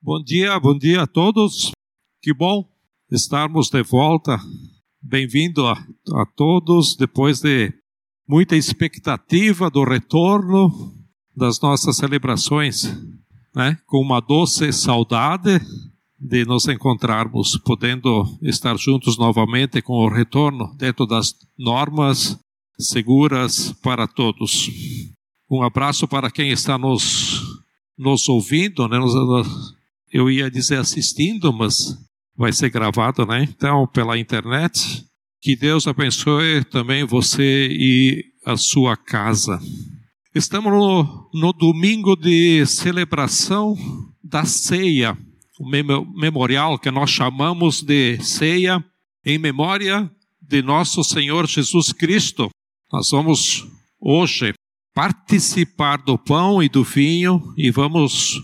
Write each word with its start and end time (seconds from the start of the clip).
Bom 0.00 0.22
dia, 0.22 0.58
bom 0.60 0.78
dia 0.78 1.02
a 1.02 1.06
todos. 1.08 1.72
Que 2.22 2.32
bom 2.32 2.64
estarmos 3.10 3.68
de 3.68 3.82
volta. 3.82 4.38
Bem-vindo 5.02 5.66
a, 5.66 5.72
a 5.72 6.24
todos 6.36 6.94
depois 6.94 7.40
de 7.40 7.74
muita 8.26 8.54
expectativa 8.54 9.68
do 9.68 9.82
retorno 9.82 10.94
das 11.36 11.60
nossas 11.60 11.96
celebrações, 11.96 12.84
né? 13.52 13.76
Com 13.86 14.00
uma 14.00 14.20
doce 14.20 14.72
saudade 14.72 15.60
de 16.16 16.44
nos 16.44 16.68
encontrarmos, 16.68 17.58
podendo 17.58 18.24
estar 18.40 18.78
juntos 18.78 19.18
novamente 19.18 19.82
com 19.82 19.94
o 19.94 20.08
retorno 20.08 20.76
dentro 20.76 21.06
das 21.06 21.34
normas 21.58 22.38
seguras 22.78 23.72
para 23.82 24.06
todos. 24.06 24.70
Um 25.50 25.60
abraço 25.60 26.06
para 26.06 26.30
quem 26.30 26.50
está 26.50 26.78
nos, 26.78 27.42
nos 27.98 28.28
ouvindo, 28.28 28.86
né? 28.86 28.96
Eu 30.12 30.30
ia 30.30 30.50
dizer 30.50 30.78
assistindo, 30.78 31.52
mas 31.52 31.96
vai 32.36 32.52
ser 32.52 32.70
gravado, 32.70 33.26
né? 33.26 33.42
Então, 33.42 33.86
pela 33.86 34.18
internet. 34.18 35.04
Que 35.40 35.54
Deus 35.54 35.86
abençoe 35.86 36.64
também 36.64 37.04
você 37.04 37.68
e 37.70 38.24
a 38.44 38.56
sua 38.56 38.96
casa. 38.96 39.60
Estamos 40.34 40.72
no, 40.72 41.30
no 41.32 41.52
domingo 41.52 42.16
de 42.16 42.66
celebração 42.66 43.76
da 44.22 44.44
ceia 44.44 45.16
o 45.58 45.68
memorial 45.68 46.78
que 46.78 46.90
nós 46.90 47.10
chamamos 47.10 47.82
de 47.82 48.22
ceia 48.22 48.82
em 49.24 49.38
memória 49.38 50.08
de 50.40 50.62
nosso 50.62 51.02
Senhor 51.02 51.46
Jesus 51.46 51.92
Cristo. 51.92 52.48
Nós 52.92 53.10
vamos 53.10 53.66
hoje 54.00 54.54
participar 54.94 55.98
do 55.98 56.16
pão 56.16 56.62
e 56.62 56.68
do 56.68 56.84
vinho 56.84 57.52
e 57.56 57.70
vamos 57.70 58.40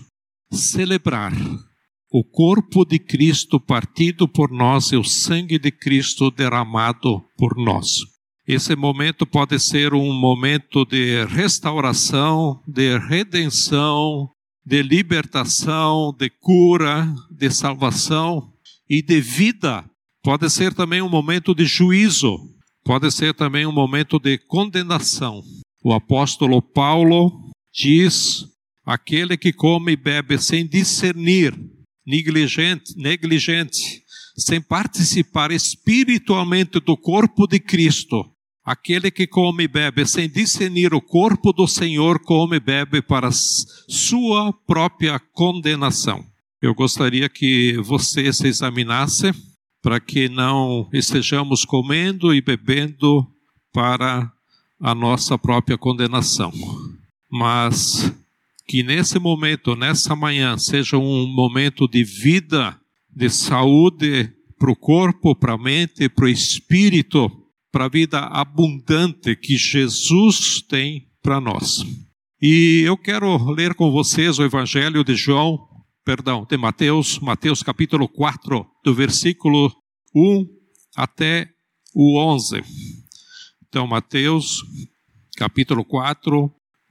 celebrar 0.55 1.33
o 2.11 2.23
corpo 2.23 2.85
de 2.85 2.97
Cristo 2.97 3.59
partido 3.59 4.27
por 4.27 4.49
nós 4.49 4.91
e 4.91 4.95
o 4.95 5.03
sangue 5.03 5.59
de 5.59 5.71
Cristo 5.71 6.31
derramado 6.31 7.21
por 7.37 7.57
nós. 7.57 7.97
Esse 8.47 8.75
momento 8.75 9.25
pode 9.25 9.59
ser 9.59 9.93
um 9.93 10.13
momento 10.13 10.85
de 10.85 11.25
restauração, 11.25 12.61
de 12.67 12.97
redenção, 12.97 14.29
de 14.65 14.81
libertação, 14.81 16.15
de 16.17 16.29
cura, 16.29 17.13
de 17.31 17.49
salvação 17.49 18.51
e 18.89 19.01
de 19.01 19.19
vida. 19.19 19.83
Pode 20.23 20.49
ser 20.49 20.73
também 20.73 21.01
um 21.01 21.09
momento 21.09 21.53
de 21.53 21.65
juízo, 21.65 22.37
pode 22.83 23.11
ser 23.11 23.33
também 23.33 23.65
um 23.65 23.71
momento 23.71 24.19
de 24.19 24.37
condenação. 24.37 25.41
O 25.83 25.91
apóstolo 25.91 26.61
Paulo 26.61 27.51
diz: 27.73 28.45
aquele 28.85 29.37
que 29.37 29.51
come 29.51 29.93
e 29.93 29.95
bebe 29.97 30.37
sem 30.37 30.67
discernir, 30.67 31.57
negligente, 32.05 32.95
negligente, 32.97 34.03
sem 34.37 34.61
participar 34.61 35.51
espiritualmente 35.51 36.79
do 36.79 36.95
corpo 36.95 37.47
de 37.47 37.59
Cristo, 37.59 38.23
Aquele 38.65 39.11
que 39.11 39.27
come 39.27 39.65
e 39.65 39.67
bebe 39.67 40.07
sem 40.07 40.27
discernir 40.27 40.91
o 40.91 40.99
corpo 40.99 41.53
do 41.53 41.67
Senhor, 41.67 42.19
come 42.19 42.57
e 42.57 42.59
bebe 42.59 42.99
para 42.99 43.29
sua 43.31 44.51
própria 44.65 45.19
condenação. 45.19 46.25
Eu 46.59 46.73
gostaria 46.73 47.29
que 47.29 47.77
você 47.83 48.33
se 48.33 48.47
examinasse 48.47 49.31
para 49.83 49.99
que 49.99 50.27
não 50.27 50.89
estejamos 50.91 51.63
comendo 51.63 52.33
e 52.33 52.41
bebendo 52.41 53.27
para 53.71 54.31
a 54.81 54.95
nossa 54.95 55.37
própria 55.37 55.77
condenação. 55.77 56.51
Mas 57.31 58.11
que 58.67 58.83
nesse 58.83 59.19
momento, 59.19 59.75
nessa 59.75 60.15
manhã, 60.15 60.57
seja 60.57 60.97
um 60.97 61.27
momento 61.27 61.87
de 61.87 62.03
vida, 62.03 62.79
de 63.09 63.29
saúde 63.29 64.31
para 64.57 64.71
o 64.71 64.75
corpo, 64.75 65.35
para 65.35 65.53
a 65.53 65.57
mente, 65.57 66.09
para 66.09 66.25
o 66.25 66.29
espírito 66.29 67.29
para 67.75 67.87
a 67.87 67.89
vida 67.89 68.19
abundante 68.19 69.35
que 69.35 69.57
Jesus 69.57 70.61
tem 70.61 71.09
para 71.21 71.41
nós. 71.41 71.83
E 72.41 72.83
eu 72.85 72.95
quero 72.95 73.51
ler 73.51 73.75
com 73.75 73.91
vocês 73.91 74.39
o 74.39 74.43
Evangelho 74.43 75.03
de 75.03 75.13
João, 75.13 75.59
perdão, 76.05 76.47
de 76.49 76.55
Mateus, 76.55 77.19
Mateus 77.19 77.61
capítulo 77.61 78.07
4, 78.07 78.65
do 78.81 78.95
versículo 78.95 79.69
1 80.15 80.45
até 80.95 81.49
o 81.93 82.17
11. 82.17 82.63
Então, 83.67 83.85
Mateus 83.85 84.63
capítulo 85.35 85.83
4, 85.83 86.49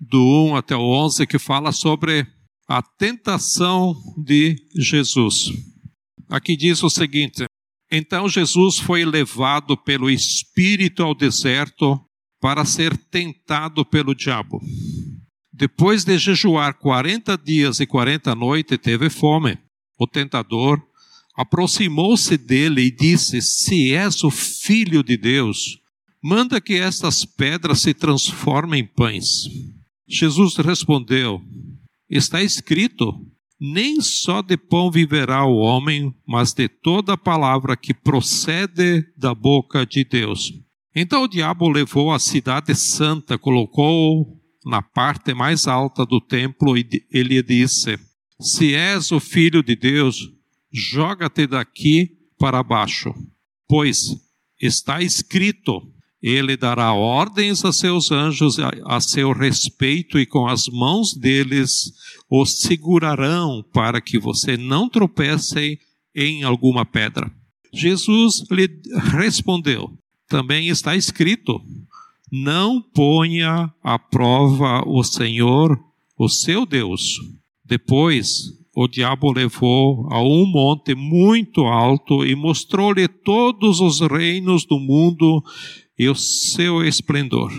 do 0.09 0.49
1 0.51 0.57
até 0.57 0.77
o 0.77 0.83
11, 0.83 1.27
que 1.27 1.39
fala 1.39 1.73
sobre 1.73 2.27
a 2.69 2.83
tentação 2.83 3.95
de 4.17 4.57
Jesus. 4.77 5.53
Aqui 6.29 6.57
diz 6.57 6.83
o 6.83 6.91
seguinte: 6.91 7.45
então 7.91 8.29
Jesus 8.29 8.79
foi 8.79 9.05
levado 9.05 9.77
pelo 9.77 10.11
Espírito 10.11 11.03
ao 11.03 11.15
deserto 11.15 12.01
para 12.41 12.65
ser 12.65 12.97
tentado 12.97 13.85
pelo 13.85 14.15
diabo. 14.15 14.61
Depois 15.53 16.05
de 16.05 16.19
jejuar 16.19 16.75
quarenta 16.75 17.39
dias 17.39 17.79
e 17.79 17.87
quarenta 17.87 18.35
noites, 18.35 18.79
teve 18.83 19.09
fome. 19.09 19.57
O 19.97 20.09
tentador 20.09 20.83
aproximou-se 21.37 22.37
dele 22.37 22.83
e 22.83 22.91
disse: 22.91 23.41
Se 23.41 23.95
és 23.95 24.25
o 24.25 24.31
filho 24.31 25.05
de 25.05 25.17
Deus, 25.17 25.79
manda 26.21 26.61
que 26.61 26.75
estas 26.75 27.25
pedras 27.25 27.81
se 27.81 27.95
transformem 27.95 28.81
em 28.81 28.87
pães. 28.87 29.45
Jesus 30.07 30.57
respondeu: 30.57 31.41
Está 32.09 32.43
escrito: 32.43 33.13
nem 33.61 34.01
só 34.01 34.43
de 34.43 34.57
pão 34.57 34.91
viverá 34.91 35.45
o 35.47 35.57
homem, 35.57 36.15
mas 36.27 36.53
de 36.53 36.69
toda 36.69 37.17
palavra 37.17 37.77
que 37.77 37.95
procede 37.95 39.07
da 39.17 39.35
boca 39.35 39.87
de 39.87 40.05
Deus. 40.05 40.53
Então 40.95 41.23
o 41.23 41.29
diabo 41.29 41.69
levou 41.69 42.13
a 42.13 42.19
cidade 42.19 42.75
santa, 42.75 43.39
colocou 43.39 44.41
na 44.65 44.83
parte 44.83 45.35
mais 45.35 45.67
alta 45.67 46.05
do 46.05 46.21
templo 46.21 46.77
e 46.77 46.87
ele 47.11 47.43
disse: 47.43 47.99
Se 48.41 48.75
és 48.75 49.11
o 49.13 49.19
filho 49.19 49.63
de 49.63 49.75
Deus, 49.75 50.19
joga-te 50.73 51.47
daqui 51.47 52.11
para 52.39 52.63
baixo, 52.63 53.15
pois 53.69 54.15
está 54.61 55.03
escrito: 55.03 55.81
ele 56.27 56.57
dará 56.57 56.95
ordens 56.95 57.67
a 57.67 57.73
seus 57.73 58.11
anjos 58.11 58.57
a, 58.87 58.99
seu 58.99 59.31
respeito 59.33 60.19
e 60.19 60.25
com 60.25 60.47
as 60.47 60.69
mãos 60.69 61.13
deles 61.13 61.93
o 62.31 62.47
segurarão 62.47 63.63
para 63.75 64.01
que 64.01 64.19
você 64.19 64.57
não 64.57 64.89
tropece 64.89 65.79
em 66.17 66.43
alguma 66.43 66.87
pedra. 66.87 67.31
Jesus 67.75 68.43
lhe 68.51 68.67
respondeu: 69.13 69.93
Também 70.27 70.69
está 70.69 70.97
escrito: 70.97 71.61
Não 72.33 72.81
ponha 72.81 73.71
à 73.83 73.99
prova 73.99 74.83
o 74.87 75.05
Senhor, 75.05 75.79
o 76.17 76.27
seu 76.31 76.65
Deus. 76.65 77.19
Depois, 77.63 78.45
o 78.75 78.89
diabo 78.89 79.31
levou 79.31 80.09
a 80.11 80.23
um 80.23 80.47
monte 80.47 80.95
muito 80.95 81.67
alto 81.67 82.25
e 82.25 82.35
mostrou-lhe 82.35 83.09
todos 83.09 83.81
os 83.81 84.01
reinos 84.01 84.65
do 84.65 84.81
mundo 84.81 85.43
e 85.99 86.09
o 86.09 86.15
seu 86.15 86.85
esplendor. 86.85 87.53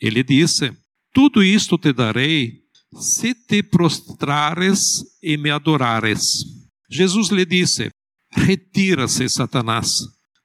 Ele 0.00 0.22
disse: 0.22 0.72
Tudo 1.12 1.42
isto 1.42 1.78
te 1.78 1.92
darei 1.92 2.60
se 2.98 3.34
te 3.34 3.62
prostrares 3.62 5.04
e 5.22 5.36
me 5.36 5.50
adorares. 5.50 6.44
Jesus 6.90 7.28
lhe 7.30 7.44
disse: 7.44 7.90
Retira-se, 8.32 9.28
Satanás, 9.28 9.92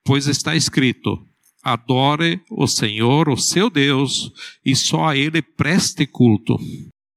pois 0.04 0.28
está 0.28 0.56
escrito: 0.56 1.18
Adore 1.64 2.42
o 2.50 2.68
Senhor, 2.68 3.30
o 3.30 3.38
seu 3.38 3.70
Deus, 3.70 4.32
e 4.66 4.76
só 4.76 5.10
a 5.10 5.18
ele 5.18 5.42
preste 5.42 6.08
culto. 6.08 6.58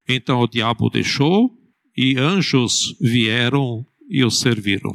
Então 0.09 0.41
o 0.41 0.49
diabo 0.49 0.91
deixou 0.91 1.51
e 1.97 2.19
anjos 2.19 2.97
vieram 3.01 3.87
e 4.09 4.23
o 4.23 4.31
serviram. 4.31 4.93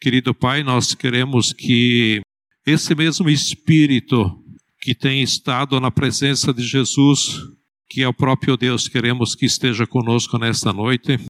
Querido 0.00 0.34
Pai, 0.34 0.62
nós 0.62 0.94
queremos 0.94 1.52
que 1.52 2.20
esse 2.66 2.94
mesmo 2.94 3.30
Espírito 3.30 4.42
que 4.80 4.94
tem 4.94 5.22
estado 5.22 5.80
na 5.80 5.90
presença 5.90 6.52
de 6.52 6.64
Jesus, 6.64 7.40
que 7.88 8.02
é 8.02 8.08
o 8.08 8.14
próprio 8.14 8.56
Deus, 8.56 8.88
queremos 8.88 9.34
que 9.34 9.46
esteja 9.46 9.86
conosco 9.86 10.36
nesta 10.36 10.72
noite 10.72 11.20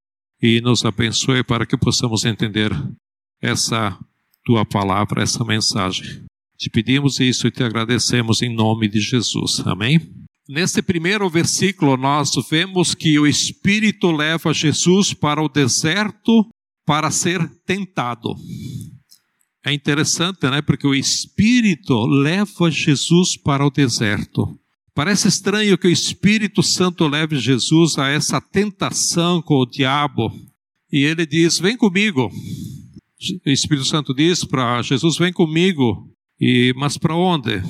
e 0.42 0.60
nos 0.62 0.84
abençoe 0.84 1.44
para 1.44 1.66
que 1.66 1.76
possamos 1.76 2.24
entender 2.24 2.70
essa 3.40 3.98
tua 4.44 4.64
palavra, 4.64 5.22
essa 5.22 5.44
mensagem. 5.44 6.24
Te 6.58 6.70
pedimos 6.70 7.20
isso 7.20 7.46
e 7.46 7.50
te 7.50 7.62
agradecemos 7.62 8.40
em 8.40 8.54
nome 8.54 8.88
de 8.88 9.00
Jesus. 9.00 9.62
Amém? 9.66 10.00
Nesse 10.48 10.80
primeiro 10.80 11.28
versículo, 11.28 11.96
nós 11.96 12.30
vemos 12.48 12.94
que 12.94 13.18
o 13.18 13.26
Espírito 13.26 14.10
leva 14.10 14.54
Jesus 14.54 15.12
para 15.12 15.42
o 15.42 15.48
deserto 15.48 16.48
para 16.86 17.10
ser 17.10 17.46
tentado. 17.66 18.34
É 19.66 19.72
interessante, 19.72 20.48
né? 20.48 20.62
Porque 20.62 20.86
o 20.86 20.94
Espírito 20.94 22.06
leva 22.06 22.70
Jesus 22.70 23.36
para 23.36 23.66
o 23.66 23.70
deserto. 23.70 24.56
Parece 24.94 25.26
estranho 25.26 25.76
que 25.76 25.88
o 25.88 25.90
Espírito 25.90 26.62
Santo 26.62 27.08
leve 27.08 27.36
Jesus 27.36 27.98
a 27.98 28.08
essa 28.08 28.40
tentação 28.40 29.42
com 29.42 29.56
o 29.56 29.66
diabo. 29.66 30.32
E 30.92 31.02
ele 31.02 31.26
diz: 31.26 31.58
Vem 31.58 31.76
comigo. 31.76 32.30
O 33.44 33.50
Espírito 33.50 33.86
Santo 33.86 34.14
diz 34.14 34.44
para 34.44 34.80
Jesus: 34.82 35.18
Vem 35.18 35.32
comigo. 35.32 36.14
E, 36.40 36.72
mas 36.76 36.96
para 36.96 37.16
onde? 37.16 37.60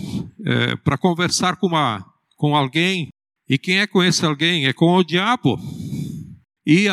É, 0.44 0.76
para 0.76 0.98
conversar 0.98 1.56
com, 1.56 1.68
uma, 1.68 2.04
com 2.36 2.54
alguém. 2.54 3.08
E 3.48 3.56
quem 3.56 3.78
é 3.78 3.86
com 3.86 4.02
esse 4.02 4.22
alguém? 4.26 4.66
É 4.66 4.74
com 4.74 4.94
o 4.94 5.02
diabo. 5.02 5.58
E 6.66 6.88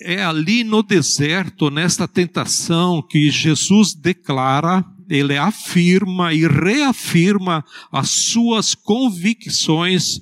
é 0.00 0.22
ali 0.22 0.64
no 0.64 0.82
deserto, 0.82 1.70
nesta 1.70 2.06
tentação, 2.08 3.02
que 3.02 3.30
Jesus 3.30 3.94
declara, 3.94 4.84
ele 5.08 5.36
afirma 5.36 6.32
e 6.32 6.46
reafirma 6.46 7.64
as 7.92 8.10
suas 8.10 8.74
convicções 8.74 10.20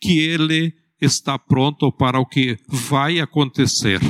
que 0.00 0.18
ele 0.18 0.74
está 1.00 1.38
pronto 1.38 1.90
para 1.92 2.18
o 2.20 2.26
que 2.26 2.58
vai 2.68 3.20
acontecer. 3.20 4.00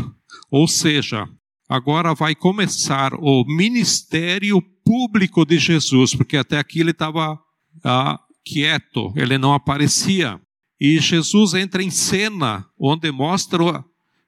Ou 0.51 0.67
seja, 0.67 1.29
agora 1.69 2.15
vai 2.15 2.35
começar 2.35 3.13
o 3.15 3.45
ministério 3.45 4.61
público 4.85 5.45
de 5.45 5.59
Jesus, 5.59 6.15
porque 6.15 6.37
até 6.37 6.59
aqui 6.59 6.81
ele 6.81 6.93
estava 6.93 7.39
ah, 7.85 8.19
quieto, 8.45 9.13
ele 9.15 9.37
não 9.37 9.53
aparecia. 9.53 10.41
E 10.81 10.99
Jesus 11.01 11.55
entra 11.55 11.83
em 11.83 11.91
cena, 11.91 12.65
onde 12.79 13.11
mostra 13.11 13.85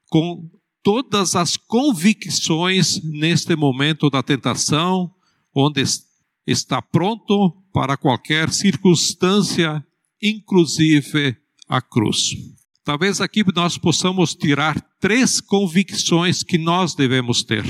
com 0.09 0.49
todas 0.83 1.35
as 1.35 1.57
convicções 1.57 3.01
neste 3.03 3.55
momento 3.55 4.09
da 4.09 4.23
tentação, 4.23 5.11
onde 5.55 5.83
está 6.45 6.81
pronto 6.81 7.51
para 7.73 7.97
qualquer 7.97 8.51
circunstância, 8.51 9.85
inclusive 10.21 11.37
a 11.67 11.81
cruz. 11.81 12.31
Talvez 12.83 13.21
aqui 13.21 13.43
nós 13.55 13.77
possamos 13.77 14.33
tirar 14.33 14.79
três 14.99 15.39
convicções 15.39 16.43
que 16.43 16.57
nós 16.57 16.95
devemos 16.95 17.43
ter, 17.43 17.63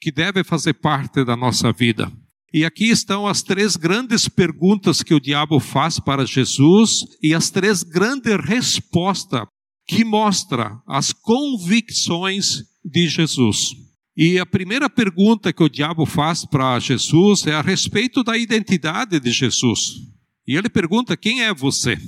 que 0.00 0.12
devem 0.12 0.44
fazer 0.44 0.74
parte 0.74 1.24
da 1.24 1.36
nossa 1.36 1.72
vida. 1.72 2.10
E 2.52 2.64
aqui 2.64 2.88
estão 2.88 3.26
as 3.26 3.42
três 3.42 3.74
grandes 3.74 4.28
perguntas 4.28 5.02
que 5.02 5.12
o 5.12 5.18
diabo 5.18 5.58
faz 5.58 5.98
para 5.98 6.24
Jesus 6.24 7.04
e 7.20 7.34
as 7.34 7.50
três 7.50 7.82
grandes 7.82 8.36
respostas 8.44 9.42
que 9.86 10.04
mostra 10.04 10.78
as 10.86 11.12
convicções 11.12 12.64
de 12.84 13.08
Jesus. 13.08 13.70
E 14.16 14.38
a 14.38 14.46
primeira 14.46 14.88
pergunta 14.88 15.52
que 15.52 15.62
o 15.62 15.68
diabo 15.68 16.06
faz 16.06 16.44
para 16.44 16.78
Jesus 16.78 17.46
é 17.46 17.52
a 17.52 17.60
respeito 17.60 18.22
da 18.22 18.38
identidade 18.38 19.18
de 19.18 19.32
Jesus. 19.32 19.94
E 20.46 20.56
ele 20.56 20.68
pergunta: 20.68 21.16
Quem 21.16 21.42
é 21.42 21.52
você? 21.52 21.98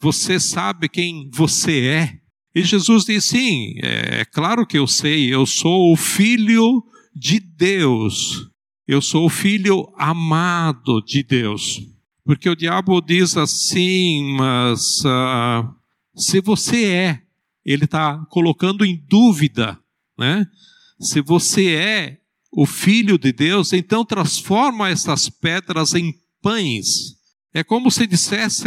Você 0.00 0.40
sabe 0.40 0.88
quem 0.88 1.30
você 1.32 1.86
é? 1.86 2.18
E 2.54 2.62
Jesus 2.62 3.04
diz: 3.04 3.24
Sim, 3.24 3.74
é, 3.82 4.20
é 4.20 4.24
claro 4.24 4.66
que 4.66 4.78
eu 4.78 4.86
sei, 4.86 5.32
eu 5.32 5.46
sou 5.46 5.92
o 5.92 5.96
filho 5.96 6.82
de 7.14 7.38
Deus. 7.38 8.48
Eu 8.86 9.02
sou 9.02 9.26
o 9.26 9.30
filho 9.30 9.92
amado 9.96 11.02
de 11.02 11.22
Deus. 11.22 11.80
Porque 12.24 12.48
o 12.48 12.56
diabo 12.56 13.00
diz 13.00 13.36
assim, 13.36 14.34
mas 14.36 15.04
uh, 15.04 15.74
se 16.16 16.40
você 16.40 16.86
é, 16.86 17.22
ele 17.64 17.84
está 17.84 18.18
colocando 18.30 18.84
em 18.84 18.96
dúvida, 19.08 19.78
né? 20.18 20.46
Se 20.98 21.20
você 21.20 21.74
é 21.74 22.18
o 22.50 22.64
filho 22.64 23.18
de 23.18 23.32
Deus, 23.32 23.72
então 23.72 24.04
transforma 24.04 24.88
essas 24.88 25.28
pedras 25.28 25.94
em 25.94 26.14
pães. 26.40 27.16
É 27.52 27.62
como 27.62 27.90
se 27.90 28.06
dissesse: 28.06 28.64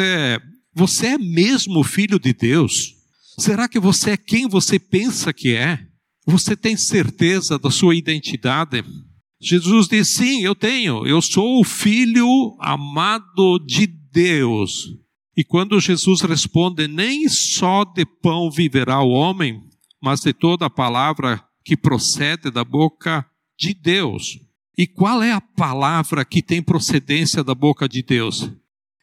você 0.74 1.08
é 1.08 1.18
mesmo 1.18 1.84
filho 1.84 2.20
de 2.20 2.34
Deus? 2.34 2.94
Será 3.38 3.68
que 3.68 3.80
você 3.80 4.12
é 4.12 4.18
quem 4.18 4.48
você 4.48 4.78
pensa 4.78 5.34
que 5.34 5.56
é? 5.56 5.80
Você 6.26 6.56
tem 6.56 6.78
certeza 6.78 7.58
da 7.58 7.72
sua 7.72 7.96
identidade? 7.96 8.84
Jesus 9.42 9.88
diz: 9.88 10.08
sim, 10.10 10.44
eu 10.44 10.54
tenho, 10.54 11.08
eu 11.08 11.22
sou 11.22 11.60
o 11.60 11.64
filho 11.64 12.56
amado 12.60 13.58
de 13.66 13.88
Deus. 13.88 14.88
E 15.40 15.44
quando 15.46 15.80
Jesus 15.80 16.20
responde: 16.20 16.86
nem 16.86 17.30
só 17.30 17.86
de 17.86 18.06
pão 18.06 18.52
viverá 18.52 19.02
o 19.02 19.12
homem, 19.12 19.64
mas 20.04 20.20
de 20.20 20.34
toda 20.34 20.66
a 20.66 20.70
palavra 20.70 21.42
que 21.64 21.78
procede 21.78 22.52
da 22.52 22.66
boca 22.66 23.26
de 23.58 23.74
Deus. 23.74 24.38
E 24.78 24.86
qual 24.86 25.24
é 25.24 25.32
a 25.32 25.40
palavra 25.40 26.26
que 26.26 26.42
tem 26.42 26.62
procedência 26.62 27.42
da 27.42 27.56
boca 27.56 27.88
de 27.88 28.04
Deus? 28.04 28.52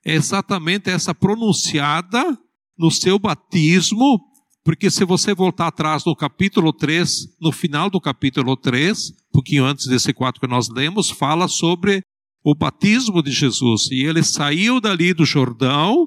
É 0.04 0.14
exatamente 0.14 0.90
essa 0.90 1.14
pronunciada 1.14 2.38
no 2.78 2.90
seu 2.90 3.18
batismo 3.18 4.20
porque 4.62 4.90
se 4.90 5.06
você 5.06 5.32
voltar 5.32 5.68
atrás 5.68 6.04
no 6.04 6.14
capítulo 6.14 6.70
3, 6.70 7.38
no 7.40 7.50
final 7.50 7.88
do 7.88 8.00
capítulo 8.00 8.56
3, 8.56 9.10
um 9.10 9.32
pouquinho 9.32 9.64
antes 9.64 9.86
desse 9.86 10.12
quadro 10.12 10.40
que 10.40 10.46
nós 10.46 10.68
lemos, 10.68 11.08
fala 11.08 11.48
sobre 11.48 12.02
o 12.44 12.54
batismo 12.54 13.22
de 13.22 13.30
Jesus. 13.30 13.88
E 13.90 14.04
ele 14.04 14.22
saiu 14.22 14.80
dali 14.80 15.14
do 15.14 15.24
Jordão 15.24 16.06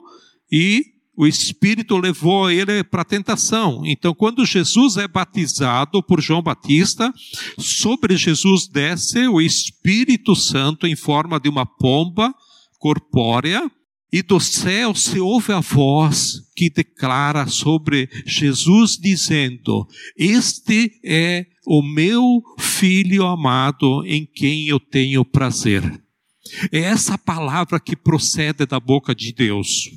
e 0.52 0.86
o 1.16 1.28
Espírito 1.28 1.98
levou 1.98 2.50
ele 2.50 2.82
para 2.82 3.02
a 3.02 3.06
tentação. 3.06 3.82
Então, 3.86 4.14
quando 4.16 4.46
Jesus 4.46 4.96
é 4.96 5.06
batizado 5.06 6.02
por 6.02 6.22
João 6.22 6.42
Batista, 6.42 7.14
sobre 7.58 8.16
Jesus 8.16 8.68
desce 8.68 9.28
o 9.28 9.42
Espírito 9.42 10.34
Santo 10.34 10.88
em 10.88 10.96
forma 10.96 11.38
de 11.38 11.50
uma 11.50 11.66
pomba 11.66 12.34
corpórea, 12.80 13.70
e 14.12 14.24
do 14.24 14.40
céu 14.40 14.96
se 14.96 15.20
ouve 15.20 15.54
a 15.54 15.60
voz 15.60 16.42
que 16.56 16.70
declara 16.70 17.46
sobre 17.48 18.10
Jesus, 18.26 18.98
dizendo: 18.98 19.88
Este 20.18 21.00
é 21.06 21.46
o 21.66 21.84
meu 21.84 22.42
filho 22.58 23.26
amado 23.26 24.04
em 24.06 24.26
quem 24.26 24.68
eu 24.68 24.80
tenho 24.80 25.24
prazer. 25.24 25.84
É 26.72 26.80
essa 26.80 27.18
palavra 27.18 27.80
que 27.80 27.96
procede 27.96 28.66
da 28.66 28.80
boca 28.80 29.14
de 29.14 29.32
Deus. 29.32 29.90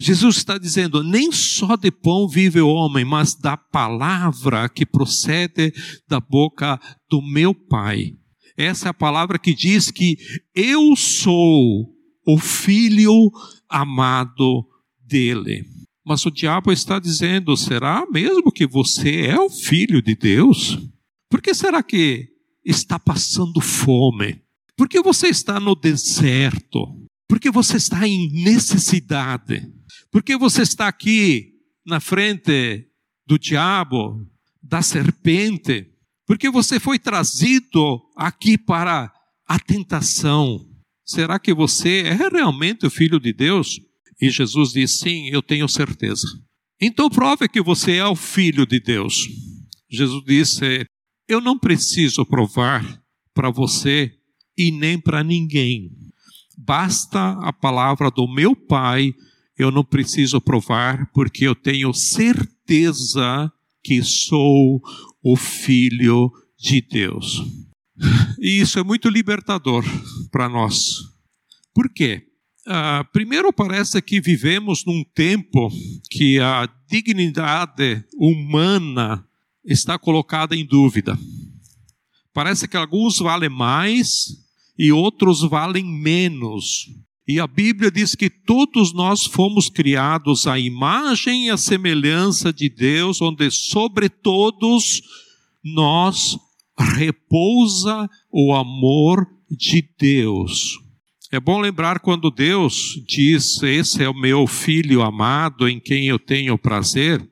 Jesus 0.00 0.36
está 0.36 0.58
dizendo: 0.58 1.02
nem 1.02 1.30
só 1.30 1.76
de 1.76 1.90
pão 1.90 2.28
vive 2.28 2.60
o 2.60 2.68
homem, 2.68 3.04
mas 3.04 3.34
da 3.34 3.56
palavra 3.56 4.68
que 4.68 4.84
procede 4.84 5.72
da 6.08 6.20
boca 6.20 6.80
do 7.08 7.22
meu 7.22 7.54
Pai. 7.54 8.12
Essa 8.56 8.88
é 8.88 8.90
a 8.90 8.94
palavra 8.94 9.38
que 9.38 9.54
diz 9.54 9.90
que 9.90 10.16
eu 10.54 10.94
sou 10.96 11.88
o 12.26 12.38
filho 12.38 13.30
amado 13.68 14.66
dele. 15.06 15.64
Mas 16.04 16.26
o 16.26 16.30
diabo 16.30 16.72
está 16.72 16.98
dizendo: 16.98 17.56
será 17.56 18.04
mesmo 18.10 18.50
que 18.50 18.66
você 18.66 19.26
é 19.26 19.38
o 19.38 19.50
filho 19.50 20.02
de 20.02 20.14
Deus? 20.14 20.78
Por 21.30 21.40
que 21.40 21.54
será 21.54 21.82
que 21.82 22.28
está 22.64 22.98
passando 22.98 23.60
fome? 23.60 24.42
Por 24.76 24.88
que 24.88 25.00
você 25.00 25.28
está 25.28 25.60
no 25.60 25.74
deserto? 25.74 26.99
Por 27.30 27.38
que 27.38 27.48
você 27.48 27.76
está 27.76 28.08
em 28.08 28.28
necessidade? 28.42 29.62
Por 30.10 30.20
que 30.20 30.36
você 30.36 30.62
está 30.62 30.88
aqui 30.88 31.52
na 31.86 32.00
frente 32.00 32.88
do 33.24 33.38
diabo, 33.38 34.28
da 34.60 34.82
serpente? 34.82 35.86
Porque 36.26 36.50
você 36.50 36.80
foi 36.80 36.98
trazido 36.98 38.00
aqui 38.16 38.58
para 38.58 39.12
a 39.46 39.60
tentação. 39.60 40.58
Será 41.06 41.38
que 41.38 41.54
você 41.54 42.00
é 42.00 42.14
realmente 42.14 42.84
o 42.84 42.90
filho 42.90 43.20
de 43.20 43.32
Deus? 43.32 43.80
E 44.20 44.28
Jesus 44.28 44.72
diz: 44.72 44.98
Sim, 44.98 45.28
eu 45.28 45.40
tenho 45.40 45.68
certeza. 45.68 46.26
Então 46.80 47.08
prove 47.08 47.48
que 47.48 47.62
você 47.62 47.92
é 47.92 48.06
o 48.06 48.16
filho 48.16 48.66
de 48.66 48.80
Deus. 48.80 49.28
Jesus 49.88 50.24
disse: 50.24 50.84
Eu 51.28 51.40
não 51.40 51.56
preciso 51.56 52.26
provar 52.26 53.00
para 53.32 53.52
você 53.52 54.12
e 54.58 54.72
nem 54.72 54.98
para 55.00 55.22
ninguém. 55.22 56.09
Basta 56.62 57.38
a 57.40 57.52
palavra 57.52 58.10
do 58.10 58.28
meu 58.28 58.54
Pai, 58.54 59.14
eu 59.56 59.70
não 59.70 59.82
preciso 59.82 60.40
provar, 60.40 61.10
porque 61.12 61.46
eu 61.46 61.54
tenho 61.54 61.92
certeza 61.94 63.50
que 63.82 64.02
sou 64.02 64.80
o 65.22 65.36
filho 65.36 66.30
de 66.58 66.82
Deus. 66.82 67.42
E 68.38 68.60
isso 68.60 68.78
é 68.78 68.82
muito 68.82 69.08
libertador 69.08 69.84
para 70.30 70.48
nós. 70.50 70.96
Por 71.74 71.88
quê? 71.88 72.26
Ah, 72.66 73.04
primeiro, 73.10 73.52
parece 73.52 74.00
que 74.02 74.20
vivemos 74.20 74.84
num 74.84 75.02
tempo 75.14 75.70
que 76.10 76.38
a 76.40 76.68
dignidade 76.90 78.04
humana 78.18 79.26
está 79.64 79.98
colocada 79.98 80.54
em 80.54 80.66
dúvida. 80.66 81.18
Parece 82.34 82.68
que 82.68 82.76
alguns 82.76 83.18
valem 83.18 83.48
mais 83.48 84.49
e 84.80 84.90
outros 84.90 85.42
valem 85.42 85.84
menos. 85.84 86.88
E 87.28 87.38
a 87.38 87.46
Bíblia 87.46 87.90
diz 87.90 88.14
que 88.14 88.30
todos 88.30 88.94
nós 88.94 89.26
fomos 89.26 89.68
criados 89.68 90.46
à 90.46 90.58
imagem 90.58 91.48
e 91.48 91.50
à 91.50 91.58
semelhança 91.58 92.50
de 92.50 92.70
Deus, 92.70 93.20
onde 93.20 93.50
sobre 93.50 94.08
todos 94.08 95.02
nós 95.62 96.38
repousa 96.96 98.08
o 98.32 98.54
amor 98.54 99.26
de 99.50 99.86
Deus. 99.98 100.78
É 101.30 101.38
bom 101.38 101.60
lembrar 101.60 102.00
quando 102.00 102.30
Deus 102.30 102.98
diz: 103.06 103.62
Esse 103.62 104.02
é 104.02 104.08
o 104.08 104.18
meu 104.18 104.46
filho 104.46 105.02
amado 105.02 105.68
em 105.68 105.78
quem 105.78 106.06
eu 106.06 106.18
tenho 106.18 106.56
prazer. 106.56 107.22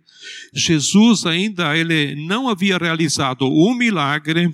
Jesus 0.54 1.24
ainda 1.24 1.74
ele 1.74 2.14
não 2.26 2.46
havia 2.46 2.76
realizado 2.76 3.46
um 3.48 3.74
milagre, 3.74 4.52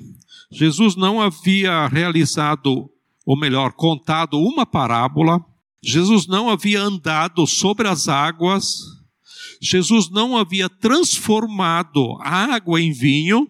Jesus 0.55 0.95
não 0.95 1.21
havia 1.21 1.89
realizado, 1.89 2.89
ou 3.27 3.37
melhor, 3.37 3.73
contado 3.73 4.39
uma 4.39 4.65
parábola, 4.65 5.45
Jesus 5.83 6.29
não 6.29 6.49
havia 6.49 6.81
andado 6.81 7.45
sobre 7.45 7.89
as 7.89 8.09
águas, 8.09 8.79
Jesus 9.61 10.09
não 10.11 10.37
havia 10.37 10.69
transformado 10.69 12.17
a 12.21 12.55
água 12.55 12.81
em 12.81 12.93
vinho, 12.93 13.49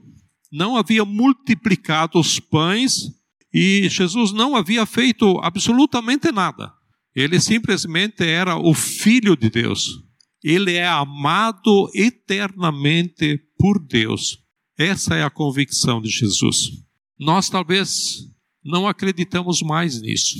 não 0.50 0.78
havia 0.78 1.04
multiplicado 1.04 2.18
os 2.18 2.40
pães 2.40 3.10
e 3.52 3.86
Jesus 3.90 4.32
não 4.32 4.56
havia 4.56 4.86
feito 4.86 5.38
absolutamente 5.42 6.32
nada. 6.32 6.72
Ele 7.14 7.38
simplesmente 7.38 8.24
era 8.24 8.56
o 8.56 8.72
Filho 8.72 9.36
de 9.36 9.50
Deus. 9.50 10.02
Ele 10.42 10.72
é 10.72 10.88
amado 10.88 11.90
eternamente 11.94 13.38
por 13.58 13.78
Deus. 13.78 14.38
Essa 14.76 15.14
é 15.14 15.22
a 15.22 15.30
convicção 15.30 16.00
de 16.00 16.08
Jesus. 16.08 16.84
Nós 17.24 17.48
talvez 17.48 18.28
não 18.62 18.86
acreditamos 18.86 19.62
mais 19.62 19.98
nisso, 19.98 20.34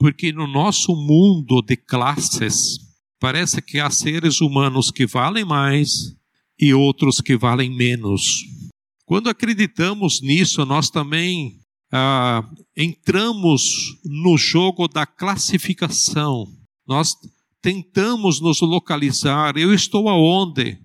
porque 0.00 0.32
no 0.32 0.48
nosso 0.48 0.92
mundo 0.96 1.62
de 1.62 1.76
classes, 1.76 2.76
parece 3.20 3.62
que 3.62 3.78
há 3.78 3.88
seres 3.88 4.40
humanos 4.40 4.90
que 4.90 5.06
valem 5.06 5.44
mais 5.44 6.16
e 6.58 6.74
outros 6.74 7.20
que 7.20 7.36
valem 7.36 7.70
menos. 7.70 8.44
Quando 9.06 9.30
acreditamos 9.30 10.20
nisso, 10.20 10.64
nós 10.66 10.90
também 10.90 11.60
ah, 11.92 12.42
entramos 12.76 13.62
no 14.04 14.36
jogo 14.36 14.88
da 14.88 15.06
classificação. 15.06 16.48
Nós 16.84 17.14
tentamos 17.62 18.40
nos 18.40 18.60
localizar. 18.60 19.56
Eu 19.56 19.72
estou 19.72 20.08
aonde? 20.08 20.78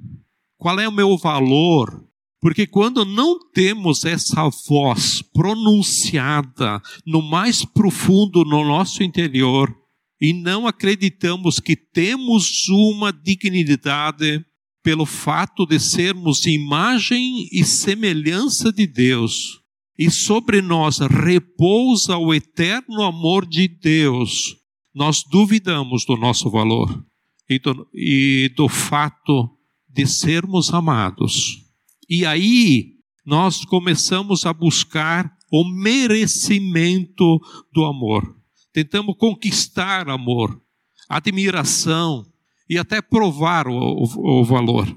Qual 0.59 0.79
é 0.79 0.87
o 0.87 0.91
meu 0.91 1.17
valor? 1.17 2.07
Porque 2.43 2.67
quando 2.67 3.05
não 3.05 3.39
temos 3.39 4.03
essa 4.03 4.49
voz 4.67 5.21
pronunciada 5.33 6.81
no 7.05 7.21
mais 7.21 7.63
profundo 7.63 8.43
no 8.43 8.65
nosso 8.65 9.01
interior 9.01 9.73
e 10.19 10.33
não 10.33 10.67
acreditamos 10.67 11.61
que 11.61 11.77
temos 11.77 12.67
uma 12.67 13.13
dignidade 13.13 14.45
pelo 14.83 15.05
fato 15.05 15.65
de 15.65 15.79
sermos 15.79 16.45
imagem 16.45 17.47
e 17.49 17.63
semelhança 17.63 18.73
de 18.73 18.85
Deus, 18.87 19.61
e 19.97 20.11
sobre 20.11 20.61
nós 20.61 20.99
repousa 20.99 22.17
o 22.17 22.33
eterno 22.33 23.03
amor 23.03 23.45
de 23.45 23.69
Deus, 23.69 24.57
nós 24.93 25.23
duvidamos 25.23 26.03
do 26.03 26.17
nosso 26.17 26.49
valor 26.49 27.05
e 27.49 27.57
do, 27.57 27.87
e 27.93 28.51
do 28.53 28.67
fato 28.67 29.49
de 29.87 30.05
sermos 30.05 30.73
amados. 30.73 31.62
E 32.09 32.25
aí 32.25 32.93
nós 33.25 33.63
começamos 33.65 34.45
a 34.45 34.53
buscar 34.53 35.31
o 35.51 35.63
merecimento 35.63 37.39
do 37.71 37.85
amor. 37.85 38.35
Tentamos 38.73 39.15
conquistar 39.17 40.09
amor, 40.09 40.59
admiração 41.07 42.25
e 42.69 42.77
até 42.77 43.01
provar 43.01 43.67
o, 43.67 43.73
o, 43.73 44.41
o 44.41 44.43
valor. 44.43 44.87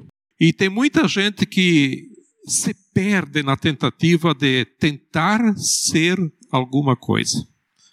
E 0.41 0.53
tem 0.53 0.69
muita 0.69 1.07
gente 1.07 1.47
que 1.47 2.09
se 2.47 2.75
perde 2.95 3.43
na 3.43 3.57
tentativa 3.57 4.35
de 4.35 4.65
tentar 4.79 5.57
ser 5.57 6.17
alguma 6.51 6.97
coisa. 6.97 7.47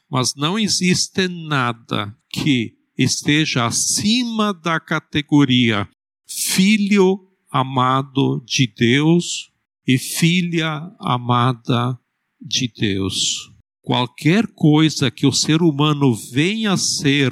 Mas 0.09 0.33
não 0.35 0.57
existe 0.59 1.27
nada 1.27 2.15
que 2.29 2.73
esteja 2.97 3.65
acima 3.65 4.53
da 4.53 4.79
categoria 4.79 5.89
filho 6.27 7.32
amado 7.53 8.43
de 8.47 8.65
Deus 8.65 9.51
e 9.87 9.99
filha 9.99 10.91
amada 10.99 11.95
de 12.41 12.67
Deus. 12.67 13.51
Qualquer 13.79 14.47
coisa 14.55 15.11
que 15.11 15.27
o 15.27 15.31
ser 15.31 15.61
humano 15.61 16.15
venha 16.15 16.73
a 16.73 16.77
ser, 16.77 17.31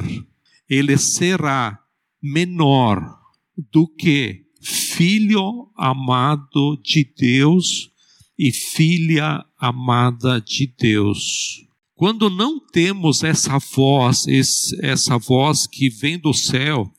ele 0.70 0.96
será 0.96 1.80
menor 2.22 3.02
do 3.72 3.88
que 3.88 4.46
filho 4.62 5.72
amado 5.76 6.80
de 6.84 7.04
Deus 7.18 7.90
e 8.38 8.52
filha 8.52 9.44
amada 9.58 10.40
de 10.40 10.72
Deus. 10.78 11.66
Quando 11.96 12.30
não 12.30 12.60
temos 12.60 13.24
essa 13.24 13.58
voz, 13.58 14.26
essa 14.82 15.18
voz 15.18 15.66
que 15.66 15.90
vem 15.90 16.20
do 16.20 16.34
céu, 16.34 16.92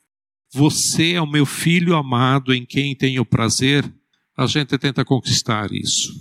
você 0.54 1.12
é 1.12 1.22
o 1.22 1.26
meu 1.26 1.46
filho 1.46 1.96
amado 1.96 2.52
em 2.52 2.66
quem 2.66 2.94
tenho 2.94 3.24
prazer. 3.24 3.90
A 4.36 4.46
gente 4.46 4.76
tenta 4.76 5.04
conquistar 5.04 5.72
isso. 5.72 6.12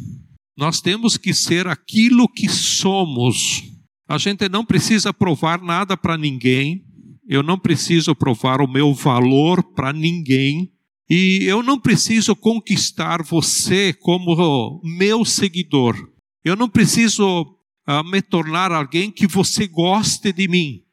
Nós 0.58 0.80
temos 0.80 1.18
que 1.18 1.34
ser 1.34 1.68
aquilo 1.68 2.30
que 2.30 2.48
somos. 2.48 3.64
A 4.08 4.18
gente 4.18 4.48
não 4.48 4.64
precisa 4.64 5.14
provar 5.14 5.62
nada 5.62 5.98
para 5.98 6.18
ninguém. 6.18 6.86
Eu 7.28 7.44
não 7.44 7.58
preciso 7.58 8.16
provar 8.16 8.62
o 8.62 8.68
meu 8.68 8.94
valor 8.94 9.62
para 9.64 9.92
ninguém. 9.92 10.72
E 11.10 11.44
eu 11.44 11.62
não 11.62 11.78
preciso 11.78 12.34
conquistar 12.34 13.22
você 13.22 13.92
como 13.92 14.82
meu 14.82 15.26
seguidor. 15.26 16.10
Eu 16.44 16.56
não 16.56 16.70
preciso 16.70 17.42
uh, 17.42 18.04
me 18.10 18.22
tornar 18.22 18.72
alguém 18.72 19.12
que 19.12 19.28
você 19.28 19.68
goste 19.68 20.32
de 20.32 20.48
mim. 20.48 20.84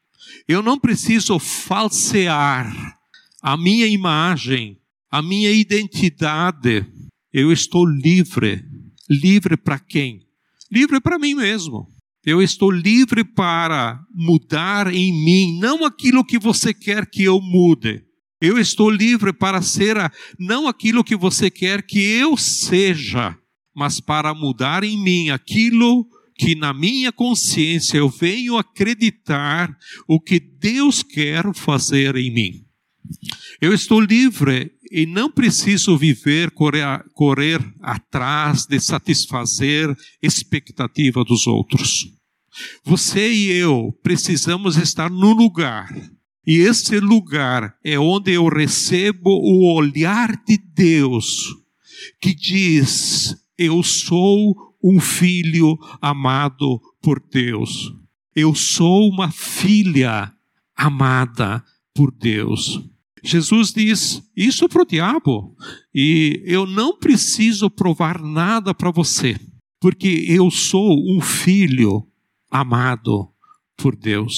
Eu 0.49 0.61
não 0.61 0.79
preciso 0.79 1.39
falsear 1.39 2.98
a 3.43 3.57
minha 3.57 3.87
imagem, 3.87 4.79
a 5.11 5.23
minha 5.23 5.51
identidade, 5.51 6.85
eu 7.33 7.53
estou 7.53 7.85
livre. 7.85 8.63
Livre 9.09 9.57
para 9.57 9.79
quem? 9.79 10.21
Livre 10.71 11.01
para 11.01 11.19
mim 11.19 11.35
mesmo. 11.35 11.87
Eu 12.25 12.43
estou 12.43 12.71
livre 12.71 13.25
para 13.25 14.01
mudar 14.13 14.93
em 14.93 15.13
mim, 15.25 15.59
não 15.59 15.85
aquilo 15.85 16.25
que 16.25 16.39
você 16.39 16.75
quer 16.75 17.09
que 17.09 17.23
eu 17.23 17.41
mude. 17.41 18.03
Eu 18.41 18.59
estou 18.59 18.91
livre 18.91 19.33
para 19.33 19.63
ser 19.63 19.97
a, 19.97 20.13
não 20.39 20.69
aquilo 20.69 21.03
que 21.03 21.17
você 21.17 21.51
quer 21.51 21.83
que 21.83 21.99
eu 21.99 22.37
seja, 22.37 23.37
mas 23.75 24.01
para 24.01 24.35
mudar 24.35 24.85
em 24.85 25.03
mim 25.03 25.31
aquilo 25.31 26.07
que 26.37 26.55
na 26.55 26.73
minha 26.73 27.11
consciência 27.11 27.99
eu 27.99 28.09
venho 28.09 28.57
acreditar 28.57 29.75
o 30.07 30.21
que 30.21 30.39
Deus 30.39 31.03
quer 31.03 31.53
fazer 31.55 32.15
em 32.17 32.33
mim. 32.33 32.68
Eu 33.61 33.75
estou 33.75 34.01
livre 34.01 34.73
e 34.91 35.05
não 35.05 35.31
preciso 35.31 35.99
viver, 35.99 36.53
correr, 36.53 37.05
correr 37.13 37.61
atrás 37.81 38.67
de 38.67 38.79
satisfazer 38.79 39.93
expectativa 40.23 41.25
dos 41.25 41.47
outros. 41.47 42.07
Você 42.85 43.33
e 43.33 43.51
eu 43.51 43.93
precisamos 44.01 44.77
estar 44.77 45.11
no 45.11 45.33
lugar. 45.33 45.89
E 46.47 46.59
esse 46.59 47.01
lugar 47.01 47.77
é 47.85 47.99
onde 47.99 48.33
eu 48.33 48.47
recebo 48.47 49.29
o 49.29 49.75
olhar 49.75 50.31
de 50.47 50.57
Deus, 50.57 51.45
que 52.21 52.35
diz: 52.35 53.37
Eu 53.59 53.83
sou 53.83 54.55
um 54.83 55.01
filho 55.01 55.77
amado 56.01 56.81
por 57.03 57.21
Deus. 57.21 57.93
Eu 58.35 58.55
sou 58.55 59.09
uma 59.11 59.33
filha 59.33 60.33
amada 60.77 61.63
por 61.93 62.13
Deus. 62.13 62.81
Jesus 63.29 63.73
diz 63.73 64.23
isso 64.35 64.67
para 64.71 64.83
o 64.83 64.87
diabo, 64.87 65.55
e 65.95 66.43
eu 66.47 66.67
não 66.67 66.99
preciso 66.99 67.69
provar 67.69 68.23
nada 68.23 68.73
para 68.73 68.91
você, 68.91 69.39
porque 69.79 70.25
eu 70.27 70.51
sou 70.51 70.97
um 71.15 71.21
filho 71.21 72.07
amado 72.51 73.29
por 73.77 73.95
Deus. 73.95 74.35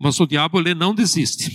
Mas 0.00 0.18
o 0.18 0.26
diabo 0.26 0.58
ele 0.58 0.74
não 0.74 0.92
desiste. 0.92 1.48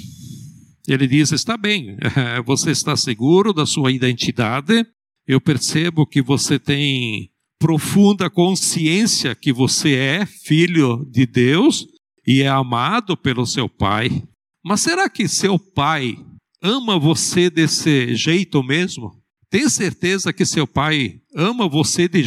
Ele 0.87 1.05
diz: 1.05 1.33
está 1.33 1.57
bem, 1.57 1.97
você 2.45 2.71
está 2.71 2.95
seguro 2.95 3.51
da 3.51 3.65
sua 3.65 3.91
identidade, 3.91 4.85
eu 5.27 5.41
percebo 5.41 6.07
que 6.07 6.21
você 6.21 6.57
tem 6.57 7.29
profunda 7.59 8.29
consciência 8.29 9.35
que 9.35 9.51
você 9.51 9.95
é 9.95 10.25
filho 10.25 11.05
de 11.11 11.25
Deus 11.25 11.85
e 12.25 12.41
é 12.41 12.47
amado 12.47 13.17
pelo 13.17 13.45
seu 13.45 13.67
pai. 13.67 14.23
Mas 14.63 14.79
será 14.79 15.09
que 15.09 15.27
seu 15.27 15.59
pai 15.59 16.15
ama 16.61 16.99
você 16.99 17.49
desse 17.49 18.15
jeito 18.15 18.63
mesmo? 18.63 19.11
Tem 19.49 19.67
certeza 19.67 20.31
que 20.31 20.45
seu 20.45 20.67
pai 20.67 21.19
ama 21.35 21.67
você 21.67 22.07
de, 22.07 22.23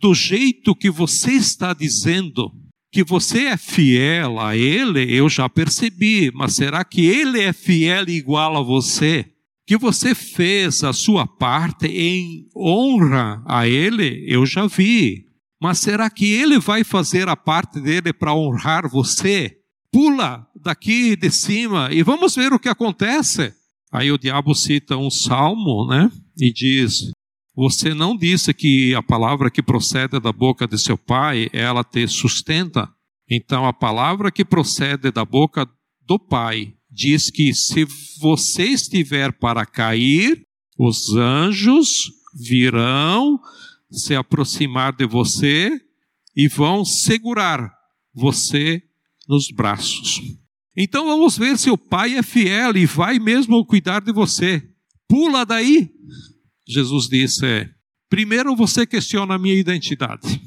do 0.00 0.12
jeito 0.12 0.74
que 0.74 0.90
você 0.90 1.32
está 1.32 1.72
dizendo? 1.72 2.50
Que 2.90 3.04
você 3.04 3.44
é 3.44 3.56
fiel 3.56 4.40
a 4.40 4.56
ele, 4.56 5.14
eu 5.14 5.28
já 5.28 5.48
percebi, 5.48 6.30
mas 6.34 6.54
será 6.54 6.84
que 6.84 7.06
ele 7.06 7.40
é 7.40 7.52
fiel 7.52 8.08
igual 8.08 8.56
a 8.56 8.62
você? 8.62 9.24
Que 9.64 9.76
você 9.78 10.14
fez 10.14 10.82
a 10.82 10.92
sua 10.92 11.26
parte 11.26 11.86
em 11.86 12.48
honra 12.56 13.42
a 13.46 13.66
ele, 13.68 14.24
eu 14.26 14.44
já 14.44 14.66
vi. 14.66 15.24
Mas 15.62 15.78
será 15.78 16.10
que 16.10 16.26
ele 16.26 16.58
vai 16.58 16.82
fazer 16.82 17.28
a 17.28 17.36
parte 17.36 17.80
dele 17.80 18.12
para 18.12 18.34
honrar 18.34 18.90
você? 18.90 19.61
Pula 19.92 20.46
daqui 20.56 21.14
de 21.14 21.30
cima 21.30 21.90
e 21.92 22.02
vamos 22.02 22.34
ver 22.34 22.52
o 22.52 22.58
que 22.58 22.68
acontece. 22.68 23.54
Aí 23.92 24.10
o 24.10 24.18
diabo 24.18 24.54
cita 24.54 24.96
um 24.96 25.10
salmo, 25.10 25.86
né? 25.86 26.10
e 26.36 26.52
diz: 26.52 27.10
Você 27.54 27.94
não 27.94 28.16
disse 28.16 28.52
que 28.54 28.94
a 28.94 29.02
palavra 29.02 29.50
que 29.50 29.62
procede 29.62 30.18
da 30.18 30.32
boca 30.32 30.66
de 30.66 30.78
seu 30.78 30.96
pai, 30.96 31.48
ela 31.52 31.84
te 31.84 32.06
sustenta? 32.06 32.88
Então, 33.28 33.66
a 33.66 33.72
palavra 33.72 34.30
que 34.30 34.44
procede 34.44 35.10
da 35.10 35.24
boca 35.24 35.66
do 36.06 36.18
pai 36.18 36.74
diz 36.90 37.30
que 37.30 37.54
se 37.54 37.86
você 38.20 38.64
estiver 38.64 39.32
para 39.32 39.64
cair, 39.64 40.42
os 40.78 41.14
anjos 41.14 42.10
virão 42.34 43.38
se 43.90 44.14
aproximar 44.14 44.94
de 44.94 45.06
você 45.06 45.70
e 46.36 46.48
vão 46.48 46.84
segurar 46.84 47.72
você 48.14 48.82
nos 49.32 49.50
braços. 49.50 50.20
Então 50.76 51.06
vamos 51.06 51.38
ver 51.38 51.56
se 51.56 51.70
o 51.70 51.78
pai 51.78 52.18
é 52.18 52.22
fiel 52.22 52.76
e 52.76 52.84
vai 52.84 53.18
mesmo 53.18 53.64
cuidar 53.64 54.02
de 54.02 54.12
você. 54.12 54.62
Pula 55.08 55.46
daí. 55.46 55.90
Jesus 56.68 57.08
disse: 57.08 57.66
primeiro 58.10 58.54
você 58.54 58.86
questiona 58.86 59.36
a 59.36 59.38
minha 59.38 59.54
identidade. 59.54 60.38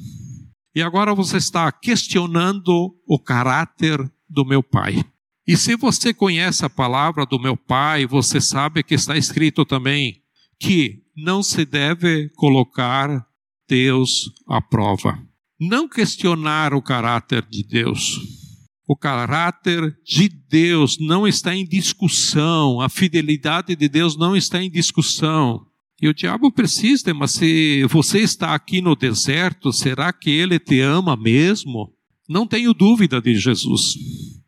E 0.72 0.80
agora 0.80 1.14
você 1.14 1.38
está 1.38 1.70
questionando 1.72 2.94
o 3.08 3.18
caráter 3.18 3.98
do 4.28 4.44
meu 4.44 4.62
pai. 4.62 5.04
E 5.48 5.56
se 5.56 5.74
você 5.76 6.14
conhece 6.14 6.64
a 6.64 6.70
palavra 6.70 7.26
do 7.26 7.40
meu 7.40 7.56
pai, 7.56 8.06
você 8.06 8.40
sabe 8.40 8.84
que 8.84 8.94
está 8.94 9.16
escrito 9.16 9.64
também 9.64 10.22
que 10.60 11.02
não 11.16 11.42
se 11.42 11.64
deve 11.64 12.28
colocar 12.36 13.26
Deus 13.68 14.30
à 14.46 14.60
prova. 14.60 15.18
Não 15.58 15.88
questionar 15.88 16.74
o 16.74 16.82
caráter 16.82 17.44
de 17.48 17.64
Deus. 17.64 18.45
O 18.86 18.96
caráter 18.96 19.96
de 20.04 20.28
Deus 20.28 20.96
não 20.98 21.26
está 21.26 21.54
em 21.54 21.66
discussão, 21.66 22.80
a 22.80 22.88
fidelidade 22.88 23.74
de 23.74 23.88
Deus 23.88 24.16
não 24.16 24.36
está 24.36 24.62
em 24.62 24.70
discussão. 24.70 25.66
E 26.00 26.08
o 26.08 26.14
diabo 26.14 26.52
persiste, 26.52 27.12
mas 27.12 27.32
se 27.32 27.84
você 27.86 28.20
está 28.20 28.54
aqui 28.54 28.80
no 28.80 28.94
deserto, 28.94 29.72
será 29.72 30.12
que 30.12 30.30
ele 30.30 30.58
te 30.58 30.78
ama 30.80 31.16
mesmo? 31.16 31.92
Não 32.28 32.46
tenho 32.46 32.74
dúvida 32.74 33.20
de 33.20 33.34
Jesus, 33.34 33.94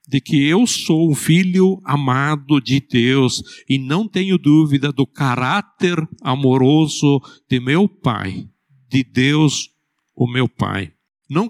de 0.07 0.21
que 0.21 0.47
eu 0.47 0.67
sou 0.67 1.11
o 1.11 1.15
filho 1.15 1.81
amado 1.85 2.61
de 2.61 2.81
Deus 2.81 3.43
e 3.69 3.79
não 3.79 4.07
tenho 4.07 4.39
dúvida 4.39 4.93
do 4.93 5.07
caráter 5.07 5.97
amoroso 6.23 7.21
de 7.49 7.59
meu 7.59 7.89
Pai, 7.89 8.47
de 8.89 9.03
Deus, 9.03 9.71
o 10.15 10.31
meu 10.31 10.49
Pai. 10.49 10.93
Não 11.31 11.49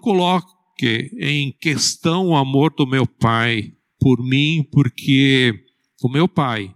coloque 0.78 1.10
em 1.18 1.52
questão 1.52 2.28
o 2.28 2.36
amor 2.36 2.72
do 2.74 2.86
meu 2.86 3.06
Pai 3.06 3.72
por 4.00 4.22
mim, 4.22 4.64
porque 4.70 5.52
o 6.02 6.08
meu 6.08 6.28
Pai 6.28 6.72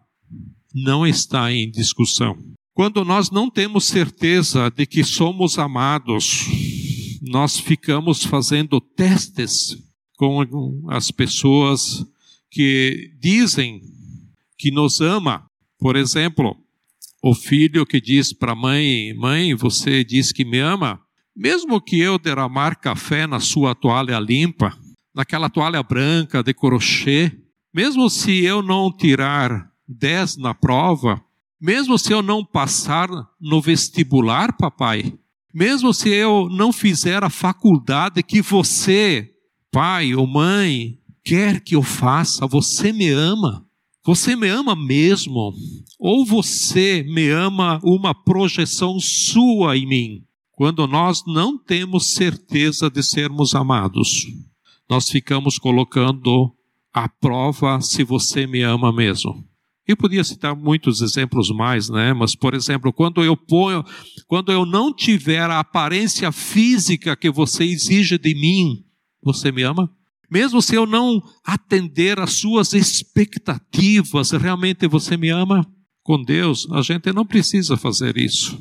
não 0.75 1.07
está 1.07 1.53
em 1.53 1.71
discussão. 1.71 2.37
Quando 2.75 3.05
nós 3.05 3.31
não 3.31 3.49
temos 3.49 3.85
certeza 3.85 4.71
de 4.71 4.87
que 4.87 5.05
somos 5.05 5.59
amados, 5.59 6.47
nós 7.23 7.59
ficamos 7.59 8.25
fazendo 8.25 8.81
testes 8.81 9.77
com 10.17 10.43
as 10.89 11.11
pessoas 11.11 12.05
que 12.51 13.13
dizem 13.21 13.81
que 14.59 14.71
nos 14.71 15.01
ama. 15.01 15.47
Por 15.79 15.97
exemplo, 15.97 16.57
o 17.23 17.35
filho 17.35 17.87
que 17.87 18.01
diz 18.01 18.33
para 18.33 18.53
a 18.53 18.57
mãe: 18.57 19.15
Mãe, 19.15 19.55
você 19.55 20.03
diz 20.03 20.33
que 20.33 20.45
me 20.45 20.59
ama, 20.59 21.01
mesmo 21.37 21.81
que 21.81 21.99
eu 21.99 22.19
derramar 22.19 22.77
café 22.77 23.27
na 23.27 23.41
sua 23.41 23.75
toalha 23.75 24.19
limpa, 24.19 24.77
naquela 25.15 25.49
toalha 25.51 25.83
branca 25.83 26.43
de 26.43 26.55
crochê, 26.55 27.33
mesmo 27.75 28.09
se 28.11 28.45
eu 28.45 28.63
não 28.63 28.91
tirar 28.95 29.71
10 29.89 30.37
na 30.37 30.55
prova, 30.55 31.23
mesmo 31.61 31.99
se 31.99 32.13
eu 32.13 32.23
não 32.23 32.45
passar 32.45 33.09
no 33.41 33.61
vestibular, 33.61 34.57
papai, 34.57 35.15
mesmo 35.55 35.93
se 35.93 36.09
eu 36.09 36.49
não 36.51 36.73
fizer 36.73 37.23
a 37.23 37.31
faculdade 37.31 38.23
que 38.23 38.43
você, 38.43 39.31
pai 39.71 40.15
ou 40.15 40.27
mãe, 40.27 40.99
quer 41.25 41.61
que 41.61 41.77
eu 41.77 41.83
faça, 41.83 42.47
você 42.47 42.93
me 42.93 43.09
ama. 43.09 43.67
Você 44.05 44.35
me 44.35 44.49
ama 44.49 44.75
mesmo? 44.75 45.53
Ou 45.99 46.27
você 46.27 47.05
me 47.09 47.29
ama 47.29 47.79
uma 47.85 48.13
projeção 48.13 48.99
sua 48.99 49.77
em 49.77 49.87
mim? 49.87 50.25
Quando 50.53 50.87
nós 50.87 51.23
não 51.27 51.59
temos 51.59 52.15
certeza 52.15 52.91
de 52.91 53.03
sermos 53.03 53.55
amados, 53.55 54.27
nós 54.89 55.09
ficamos 55.09 55.59
colocando 55.59 56.53
à 56.93 57.09
prova 57.09 57.81
se 57.81 58.05
você 58.05 58.47
me 58.47 58.63
ama 58.63 58.93
mesmo. 58.93 59.45
Eu 59.87 59.97
podia 59.97 60.23
citar 60.23 60.55
muitos 60.55 61.01
exemplos 61.01 61.51
mais, 61.51 61.89
né? 61.89 62.13
Mas, 62.13 62.37
por 62.37 62.55
exemplo, 62.55 62.93
quando 62.93 63.25
eu 63.25 63.37
ponho, 63.37 63.83
quando 64.29 64.53
eu 64.53 64.65
não 64.65 64.95
tiver 64.95 65.51
a 65.51 65.59
aparência 65.59 66.31
física 66.31 67.17
que 67.17 67.31
você 67.31 67.65
exige 67.65 68.17
de 68.17 68.35
mim, 68.35 68.85
você 69.23 69.51
me 69.51 69.63
ama? 69.63 69.91
Mesmo 70.31 70.63
se 70.63 70.75
eu 70.75 70.87
não 70.87 71.21
atender 71.45 72.19
às 72.19 72.35
suas 72.35 72.73
expectativas, 72.73 74.31
realmente 74.31 74.87
você 74.87 75.17
me 75.17 75.31
ama? 75.31 75.67
Com 76.03 76.23
Deus, 76.23 76.67
a 76.71 76.81
gente 76.83 77.13
não 77.13 77.27
precisa 77.27 77.77
fazer 77.77 78.17
isso. 78.17 78.59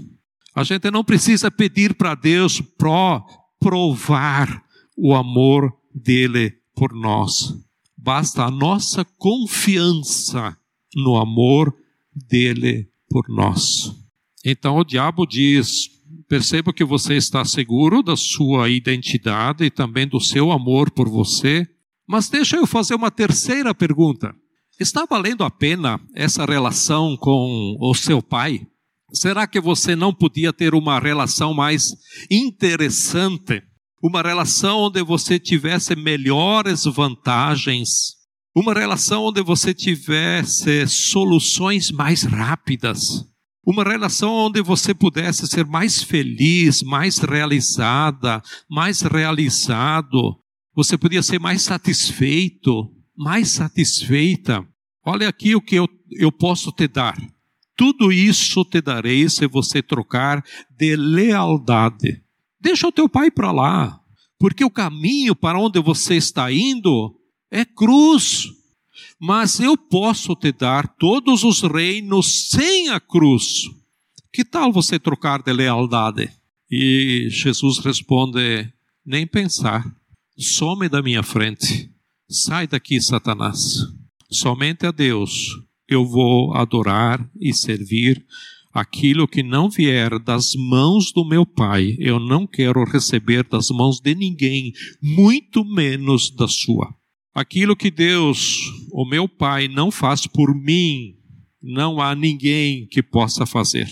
A 0.53 0.63
gente 0.63 0.91
não 0.91 1.03
precisa 1.03 1.49
pedir 1.49 1.93
para 1.93 2.15
Deus 2.15 2.61
pro 2.61 3.25
provar 3.59 4.63
o 4.97 5.13
amor 5.15 5.71
dele 5.93 6.53
por 6.75 6.93
nós. 6.93 7.53
Basta 7.95 8.45
a 8.45 8.51
nossa 8.51 9.05
confiança 9.17 10.57
no 10.95 11.17
amor 11.17 11.73
dele 12.13 12.89
por 13.09 13.29
nós. 13.29 13.95
Então 14.43 14.77
o 14.77 14.83
diabo 14.83 15.25
diz: 15.25 15.89
perceba 16.27 16.73
que 16.73 16.83
você 16.83 17.15
está 17.15 17.45
seguro 17.45 18.01
da 18.01 18.17
sua 18.17 18.69
identidade 18.69 19.65
e 19.65 19.69
também 19.69 20.07
do 20.07 20.19
seu 20.19 20.51
amor 20.51 20.89
por 20.91 21.07
você, 21.07 21.67
mas 22.07 22.29
deixa 22.29 22.57
eu 22.57 22.65
fazer 22.65 22.95
uma 22.95 23.11
terceira 23.11 23.73
pergunta. 23.73 24.35
Está 24.79 25.05
valendo 25.05 25.43
a 25.43 25.51
pena 25.51 26.01
essa 26.15 26.43
relação 26.43 27.15
com 27.15 27.77
o 27.79 27.93
seu 27.93 28.21
pai? 28.21 28.65
Será 29.13 29.45
que 29.45 29.59
você 29.59 29.95
não 29.95 30.13
podia 30.13 30.53
ter 30.53 30.73
uma 30.73 30.99
relação 30.99 31.53
mais 31.53 31.93
interessante? 32.29 33.61
Uma 34.01 34.21
relação 34.21 34.79
onde 34.79 35.03
você 35.03 35.37
tivesse 35.37 35.95
melhores 35.95 36.85
vantagens, 36.85 38.15
uma 38.55 38.73
relação 38.73 39.25
onde 39.25 39.43
você 39.43 39.73
tivesse 39.73 40.87
soluções 40.87 41.91
mais 41.91 42.23
rápidas. 42.23 43.25
Uma 43.63 43.83
relação 43.83 44.33
onde 44.33 44.61
você 44.61 44.91
pudesse 44.93 45.47
ser 45.47 45.65
mais 45.65 46.01
feliz, 46.01 46.81
mais 46.81 47.19
realizada, 47.19 48.41
mais 48.67 49.01
realizado. 49.01 50.39
Você 50.75 50.97
podia 50.97 51.21
ser 51.21 51.39
mais 51.39 51.61
satisfeito, 51.61 52.91
mais 53.15 53.49
satisfeita. 53.49 54.65
Olha 55.05 55.29
aqui 55.29 55.55
o 55.55 55.61
que 55.61 55.75
eu, 55.75 55.87
eu 56.11 56.31
posso 56.31 56.71
te 56.71 56.87
dar. 56.87 57.15
Tudo 57.75 58.11
isso 58.11 58.63
te 58.63 58.81
darei 58.81 59.27
se 59.29 59.47
você 59.47 59.81
trocar 59.81 60.43
de 60.69 60.95
lealdade. 60.95 62.21
Deixa 62.59 62.87
o 62.87 62.91
teu 62.91 63.09
pai 63.09 63.31
para 63.31 63.51
lá, 63.51 63.99
porque 64.37 64.63
o 64.63 64.69
caminho 64.69 65.35
para 65.35 65.59
onde 65.59 65.79
você 65.79 66.15
está 66.15 66.51
indo 66.51 67.15
é 67.49 67.65
cruz. 67.65 68.47
Mas 69.19 69.59
eu 69.59 69.77
posso 69.77 70.35
te 70.35 70.51
dar 70.51 70.87
todos 70.87 71.43
os 71.43 71.61
reinos 71.61 72.49
sem 72.49 72.89
a 72.89 72.99
cruz. 72.99 73.63
Que 74.31 74.45
tal 74.45 74.71
você 74.71 74.99
trocar 74.99 75.41
de 75.41 75.51
lealdade? 75.51 76.29
E 76.69 77.27
Jesus 77.29 77.79
responde: 77.79 78.71
Nem 79.05 79.27
pensar. 79.27 79.85
Some 80.37 80.87
da 80.87 81.01
minha 81.01 81.21
frente. 81.21 81.91
Sai 82.29 82.65
daqui, 82.65 83.01
Satanás. 83.01 83.75
Somente 84.29 84.85
a 84.85 84.91
Deus 84.91 85.49
eu 85.91 86.05
vou 86.05 86.53
adorar 86.53 87.29
e 87.39 87.53
servir 87.53 88.25
aquilo 88.73 89.27
que 89.27 89.43
não 89.43 89.69
vier 89.69 90.17
das 90.19 90.55
mãos 90.55 91.11
do 91.11 91.25
meu 91.25 91.45
Pai, 91.45 91.95
eu 91.99 92.19
não 92.19 92.47
quero 92.47 92.83
receber 92.85 93.43
das 93.43 93.69
mãos 93.69 93.99
de 93.99 94.15
ninguém, 94.15 94.73
muito 95.01 95.65
menos 95.65 96.31
da 96.31 96.47
sua. 96.47 96.95
Aquilo 97.33 97.75
que 97.75 97.91
Deus, 97.91 98.59
o 98.91 99.05
meu 99.05 99.27
Pai, 99.27 99.67
não 99.67 99.91
faz 99.91 100.25
por 100.25 100.55
mim, 100.55 101.15
não 101.61 102.01
há 102.01 102.15
ninguém 102.15 102.87
que 102.87 103.03
possa 103.03 103.45
fazer. 103.45 103.89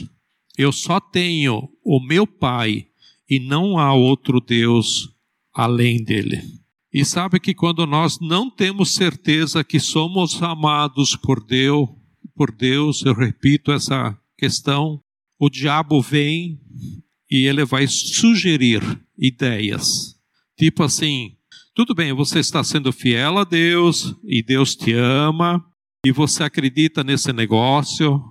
Eu 0.57 0.71
só 0.71 0.99
tenho 0.99 1.69
o 1.83 1.99
meu 2.01 2.25
Pai 2.25 2.87
e 3.29 3.39
não 3.39 3.77
há 3.77 3.93
outro 3.93 4.39
Deus 4.39 5.09
além 5.53 6.03
dele. 6.03 6.41
E 6.91 7.05
sabe 7.05 7.39
que 7.39 7.53
quando 7.53 7.85
nós 7.85 8.19
não 8.19 8.49
temos 8.49 8.93
certeza 8.93 9.63
que 9.63 9.79
somos 9.79 10.41
amados 10.41 11.15
por 11.15 11.43
Deus, 11.45 11.89
por 12.35 12.51
Deus, 12.51 13.03
eu 13.05 13.13
repito 13.13 13.71
essa 13.71 14.17
questão, 14.37 15.01
o 15.37 15.49
diabo 15.49 16.01
vem 16.01 16.59
e 17.29 17.45
ele 17.45 17.63
vai 17.63 17.85
sugerir 17.85 18.81
ideias. 19.17 20.15
Tipo 20.57 20.83
assim, 20.83 21.37
tudo 21.75 21.93
bem, 21.93 22.11
você 22.11 22.39
está 22.39 22.63
sendo 22.63 22.91
fiel 22.91 23.37
a 23.37 23.43
Deus 23.43 24.15
e 24.23 24.41
Deus 24.41 24.75
te 24.75 24.93
ama 24.93 25.63
e 26.05 26.11
você 26.11 26.43
acredita 26.43 27.03
nesse 27.03 27.31
negócio, 27.31 28.21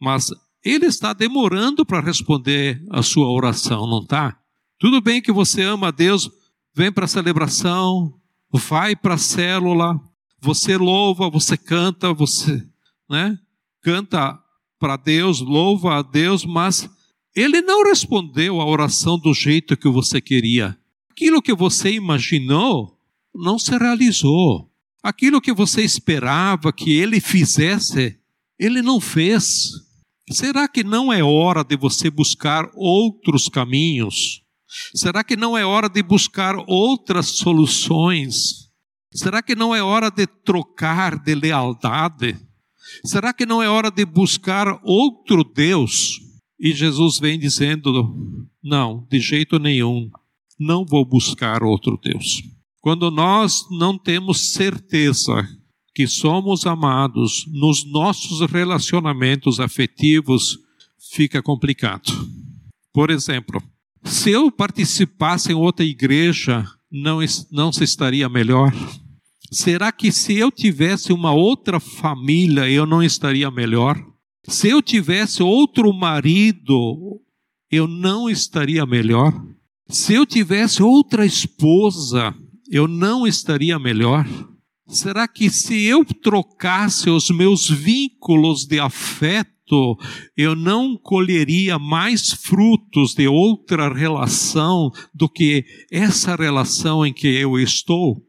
mas 0.00 0.30
Ele 0.64 0.86
está 0.86 1.12
demorando 1.12 1.84
para 1.84 2.00
responder 2.00 2.82
a 2.90 3.02
sua 3.02 3.30
oração, 3.30 3.86
não 3.86 4.00
está? 4.00 4.38
Tudo 4.78 5.00
bem 5.00 5.20
que 5.20 5.32
você 5.32 5.62
ama 5.62 5.88
a 5.88 5.90
Deus, 5.90 6.30
vem 6.74 6.92
para 6.92 7.04
a 7.04 7.08
celebração, 7.08 8.14
vai 8.52 8.96
para 8.96 9.14
a 9.14 9.18
célula, 9.18 9.98
você 10.40 10.76
louva, 10.76 11.30
você 11.30 11.56
canta, 11.56 12.12
você 12.12 12.62
né, 13.08 13.38
canta 13.82 14.38
para 14.78 14.96
Deus, 14.96 15.40
louva 15.40 15.98
a 15.98 16.02
Deus, 16.02 16.44
mas 16.44 16.88
ele 17.34 17.62
não 17.62 17.84
respondeu 17.84 18.60
a 18.60 18.66
oração 18.66 19.18
do 19.18 19.32
jeito 19.32 19.76
que 19.76 19.88
você 19.88 20.20
queria. 20.20 20.76
Aquilo 21.10 21.40
que 21.40 21.54
você 21.54 21.92
imaginou 21.92 22.98
não 23.34 23.58
se 23.58 23.76
realizou. 23.76 24.70
Aquilo 25.02 25.40
que 25.40 25.52
você 25.52 25.82
esperava 25.82 26.72
que 26.72 26.92
ele 26.92 27.20
fizesse, 27.20 28.18
ele 28.58 28.82
não 28.82 29.00
fez. 29.00 29.70
Será 30.30 30.68
que 30.68 30.82
não 30.82 31.12
é 31.12 31.22
hora 31.22 31.64
de 31.64 31.76
você 31.76 32.08
buscar 32.10 32.70
outros 32.74 33.48
caminhos? 33.48 34.43
Será 34.94 35.22
que 35.22 35.36
não 35.36 35.56
é 35.56 35.64
hora 35.64 35.88
de 35.88 36.02
buscar 36.02 36.56
outras 36.66 37.28
soluções? 37.28 38.70
Será 39.12 39.42
que 39.42 39.54
não 39.54 39.74
é 39.74 39.82
hora 39.82 40.10
de 40.10 40.26
trocar 40.26 41.18
de 41.18 41.34
lealdade? 41.34 42.36
Será 43.04 43.32
que 43.32 43.46
não 43.46 43.62
é 43.62 43.68
hora 43.68 43.90
de 43.90 44.04
buscar 44.04 44.80
outro 44.82 45.44
Deus? 45.44 46.20
E 46.58 46.72
Jesus 46.72 47.18
vem 47.18 47.38
dizendo: 47.38 48.16
não, 48.62 49.06
de 49.10 49.20
jeito 49.20 49.58
nenhum, 49.58 50.10
não 50.58 50.84
vou 50.84 51.04
buscar 51.04 51.62
outro 51.62 51.98
Deus. 52.02 52.42
Quando 52.80 53.10
nós 53.10 53.64
não 53.70 53.98
temos 53.98 54.52
certeza 54.52 55.48
que 55.94 56.06
somos 56.06 56.66
amados 56.66 57.46
nos 57.48 57.84
nossos 57.90 58.40
relacionamentos 58.50 59.60
afetivos, 59.60 60.58
fica 61.12 61.40
complicado. 61.40 62.12
Por 62.92 63.10
exemplo, 63.10 63.62
se 64.04 64.30
eu 64.30 64.50
participasse 64.50 65.52
em 65.52 65.54
outra 65.54 65.84
igreja, 65.84 66.66
não, 66.90 67.18
não 67.50 67.72
se 67.72 67.84
estaria 67.84 68.28
melhor? 68.28 68.72
Será 69.50 69.90
que 69.90 70.12
se 70.12 70.34
eu 70.34 70.50
tivesse 70.50 71.12
uma 71.12 71.32
outra 71.32 71.80
família, 71.80 72.68
eu 72.68 72.86
não 72.86 73.02
estaria 73.02 73.50
melhor? 73.50 73.96
Se 74.46 74.68
eu 74.68 74.82
tivesse 74.82 75.42
outro 75.42 75.92
marido, 75.92 77.20
eu 77.70 77.88
não 77.88 78.28
estaria 78.28 78.84
melhor? 78.84 79.32
Se 79.88 80.14
eu 80.14 80.26
tivesse 80.26 80.82
outra 80.82 81.24
esposa, 81.24 82.34
eu 82.70 82.86
não 82.86 83.26
estaria 83.26 83.78
melhor? 83.78 84.26
Será 84.86 85.26
que 85.26 85.48
se 85.48 85.82
eu 85.84 86.04
trocasse 86.04 87.08
os 87.08 87.30
meus 87.30 87.68
vínculos 87.68 88.66
de 88.66 88.78
afeto, 88.78 89.53
eu 90.36 90.54
não 90.54 90.96
colheria 90.96 91.78
mais 91.78 92.30
frutos 92.30 93.14
de 93.14 93.26
outra 93.26 93.92
relação 93.92 94.90
do 95.14 95.28
que 95.28 95.64
essa 95.90 96.36
relação 96.36 97.04
em 97.04 97.12
que 97.12 97.28
eu 97.28 97.58
estou? 97.58 98.22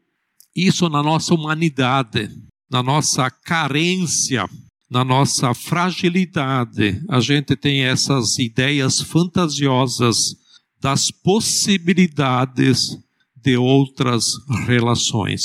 Isso 0.54 0.88
na 0.88 1.02
nossa 1.02 1.34
humanidade, 1.34 2.30
na 2.70 2.82
nossa 2.82 3.30
carência, 3.30 4.48
na 4.90 5.04
nossa 5.04 5.52
fragilidade, 5.52 7.02
a 7.08 7.20
gente 7.20 7.56
tem 7.56 7.82
essas 7.82 8.38
ideias 8.38 9.00
fantasiosas 9.00 10.34
das 10.80 11.10
possibilidades 11.10 12.96
de 13.34 13.56
outras 13.56 14.26
relações. 14.66 15.42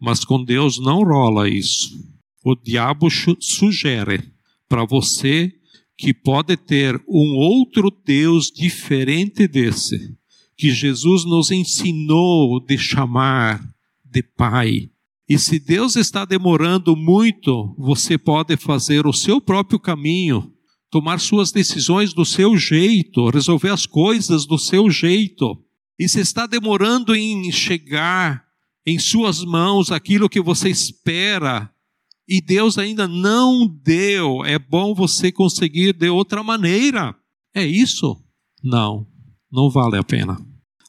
Mas 0.00 0.24
com 0.24 0.42
Deus 0.42 0.78
não 0.78 1.04
rola 1.04 1.48
isso. 1.48 1.88
O 2.42 2.54
diabo 2.56 3.08
sugere 3.10 4.32
para 4.70 4.84
você 4.84 5.52
que 5.98 6.14
pode 6.14 6.56
ter 6.56 6.94
um 7.08 7.34
outro 7.36 7.90
Deus 7.90 8.46
diferente 8.46 9.48
desse, 9.48 10.16
que 10.56 10.70
Jesus 10.70 11.24
nos 11.24 11.50
ensinou 11.50 12.64
de 12.64 12.78
chamar 12.78 13.60
de 14.04 14.22
Pai. 14.22 14.88
E 15.28 15.38
se 15.38 15.58
Deus 15.58 15.96
está 15.96 16.24
demorando 16.24 16.96
muito, 16.96 17.74
você 17.76 18.16
pode 18.16 18.56
fazer 18.56 19.06
o 19.06 19.12
seu 19.12 19.40
próprio 19.40 19.78
caminho, 19.78 20.52
tomar 20.88 21.18
suas 21.18 21.50
decisões 21.50 22.14
do 22.14 22.24
seu 22.24 22.56
jeito, 22.56 23.28
resolver 23.28 23.70
as 23.70 23.86
coisas 23.86 24.46
do 24.46 24.56
seu 24.56 24.88
jeito. 24.88 25.58
E 25.98 26.08
se 26.08 26.20
está 26.20 26.46
demorando 26.46 27.14
em 27.14 27.50
chegar 27.50 28.44
em 28.86 28.98
suas 28.98 29.44
mãos 29.44 29.90
aquilo 29.90 30.28
que 30.28 30.40
você 30.40 30.70
espera 30.70 31.70
e 32.30 32.40
Deus 32.40 32.78
ainda 32.78 33.08
não 33.08 33.66
deu, 33.66 34.44
é 34.44 34.56
bom 34.56 34.94
você 34.94 35.32
conseguir 35.32 35.92
de 35.92 36.08
outra 36.08 36.44
maneira. 36.44 37.12
É 37.52 37.66
isso? 37.66 38.16
Não, 38.62 39.04
não 39.50 39.68
vale 39.68 39.96
a 39.96 40.04
pena. 40.04 40.40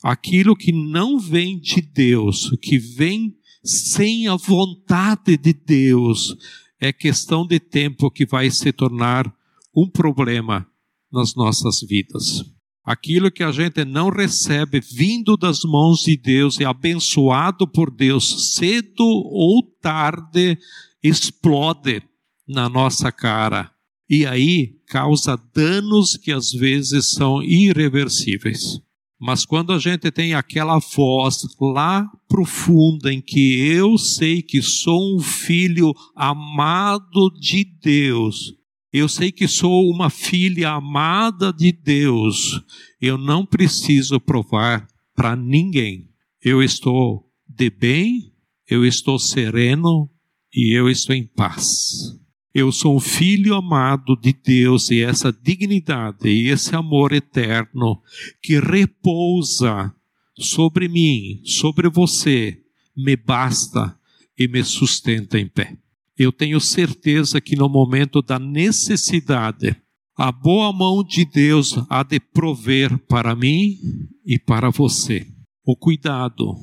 Aquilo 0.04 0.56
que 0.56 0.72
não 0.72 1.18
vem 1.18 1.60
de 1.60 1.82
Deus, 1.82 2.56
que 2.62 2.78
vem 2.78 3.34
sem 3.64 4.28
a 4.28 4.36
vontade 4.36 5.36
de 5.36 5.52
Deus, 5.52 6.36
é 6.80 6.94
questão 6.94 7.46
de 7.46 7.60
tempo 7.60 8.12
que 8.12 8.24
vai 8.24 8.52
se 8.52 8.72
tornar 8.72 9.34
um 9.76 9.90
problema 9.90 10.68
nas 11.12 11.34
nossas 11.34 11.82
vidas. 11.82 12.44
Aquilo 12.86 13.32
que 13.32 13.44
a 13.44 13.52
gente 13.52 13.84
não 13.84 14.10
recebe 14.10 14.80
vindo 14.80 15.36
das 15.36 15.62
mãos 15.64 16.02
de 16.02 16.16
Deus 16.16 16.60
e 16.60 16.66
abençoado 16.66 17.68
por 17.68 17.90
Deus, 17.90 18.56
cedo 18.56 19.04
ou 19.04 19.64
tarde, 19.82 20.58
explode 21.04 22.04
na 22.48 22.70
nossa 22.70 23.12
cara. 23.12 23.72
E 24.10 24.26
aí 24.26 24.76
causa 24.88 25.42
danos 25.54 26.18
que 26.18 26.32
às 26.32 26.52
vezes 26.52 27.12
são 27.12 27.42
irreversíveis. 27.42 28.82
Mas 29.20 29.46
quando 29.46 29.72
a 29.72 29.78
gente 29.78 30.12
tem 30.12 30.34
aquela 30.34 30.80
voz 30.80 31.44
lá 31.60 32.10
profunda 32.28 33.14
em 33.14 33.22
que 33.22 33.60
eu 33.68 33.98
sei 33.98 34.42
que 34.42 34.62
sou 34.62 35.16
um 35.16 35.20
filho 35.20 35.94
amado 36.16 37.30
de 37.40 37.64
Deus, 37.64 38.54
eu 38.92 39.08
sei 39.08 39.32
que 39.32 39.48
sou 39.48 39.90
uma 39.90 40.10
filha 40.10 40.72
amada 40.72 41.54
de 41.54 41.72
Deus. 41.72 42.62
Eu 43.00 43.18
não 43.18 43.46
preciso 43.46 44.20
provar 44.20 44.86
para 45.16 45.36
ninguém. 45.36 46.10
Eu 46.44 46.62
estou 46.62 47.30
de 47.48 47.70
bem, 47.70 48.34
eu 48.68 48.84
estou 48.86 49.20
sereno 49.20 50.10
e 50.54 50.78
eu 50.78 50.90
estou 50.90 51.16
em 51.16 51.26
paz. 51.26 52.20
Eu 52.54 52.72
sou 52.72 52.98
um 52.98 53.00
filho 53.00 53.56
amado 53.56 54.16
de 54.16 54.34
Deus 54.34 54.92
e 54.92 55.02
essa 55.02 55.32
dignidade 55.32 56.28
e 56.28 56.50
esse 56.50 56.76
amor 56.76 57.14
eterno 57.14 58.02
que 58.42 58.60
repousa 58.60 59.94
sobre 60.38 60.88
mim, 60.88 61.42
sobre 61.46 61.90
você, 61.90 62.58
me 62.96 63.16
basta 63.16 63.98
e 64.38 64.48
me 64.48 64.64
sustenta 64.64 65.40
em 65.40 65.48
pé 65.48 65.78
eu 66.24 66.32
tenho 66.32 66.60
certeza 66.60 67.42
que 67.42 67.56
no 67.56 67.68
momento 67.68 68.22
da 68.22 68.38
necessidade, 68.38 69.76
a 70.16 70.32
boa 70.32 70.72
mão 70.72 71.04
de 71.04 71.26
Deus 71.26 71.76
há 71.90 72.04
de 72.04 72.20
prover 72.20 72.96
para 73.08 73.36
mim 73.36 73.78
e 74.24 74.38
para 74.38 74.70
você. 74.70 75.26
O 75.66 75.76
cuidado, 75.76 76.56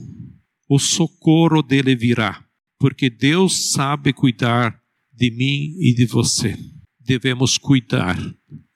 o 0.68 0.79
socorro 0.79 1.61
dele 1.61 1.96
virá, 1.96 2.44
porque 2.78 3.10
Deus 3.10 3.72
sabe 3.72 4.12
cuidar 4.12 4.78
de 5.12 5.30
mim 5.30 5.74
e 5.78 5.94
de 5.94 6.06
você. 6.06 6.56
Devemos 7.00 7.58
cuidar, 7.58 8.16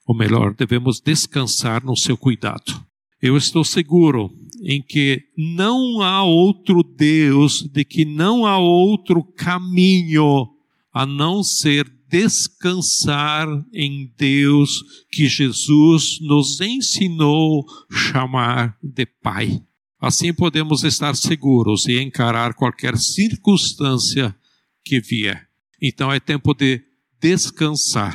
ou 0.05 0.15
melhor, 0.15 0.53
devemos 0.53 0.99
descansar 0.99 1.83
no 1.83 1.95
seu 1.95 2.17
cuidado. 2.17 2.85
Eu 3.21 3.37
estou 3.37 3.63
seguro 3.63 4.29
em 4.61 4.81
que 4.81 5.21
não 5.37 6.01
há 6.01 6.23
outro 6.23 6.83
Deus, 6.83 7.61
de 7.61 7.85
que 7.85 8.03
não 8.03 8.45
há 8.45 8.57
outro 8.57 9.23
caminho 9.23 10.49
a 10.93 11.05
não 11.05 11.41
ser 11.41 11.89
descansar 12.09 13.47
em 13.73 14.13
Deus 14.17 14.83
que 15.11 15.27
Jesus 15.27 16.19
nos 16.21 16.61
ensinou 16.61 17.65
chamar 17.89 18.77
de 18.83 19.05
Pai. 19.05 19.63
Assim 20.03 20.33
podemos 20.33 20.83
estar 20.83 21.15
seguros 21.15 21.85
e 21.85 21.97
encarar 21.97 22.55
qualquer 22.55 22.97
circunstância 22.97 24.35
que 24.83 24.99
vier. 24.99 25.47
Então 25.81 26.11
é 26.11 26.19
tempo 26.19 26.53
de 26.53 26.83
descansar 27.21 28.13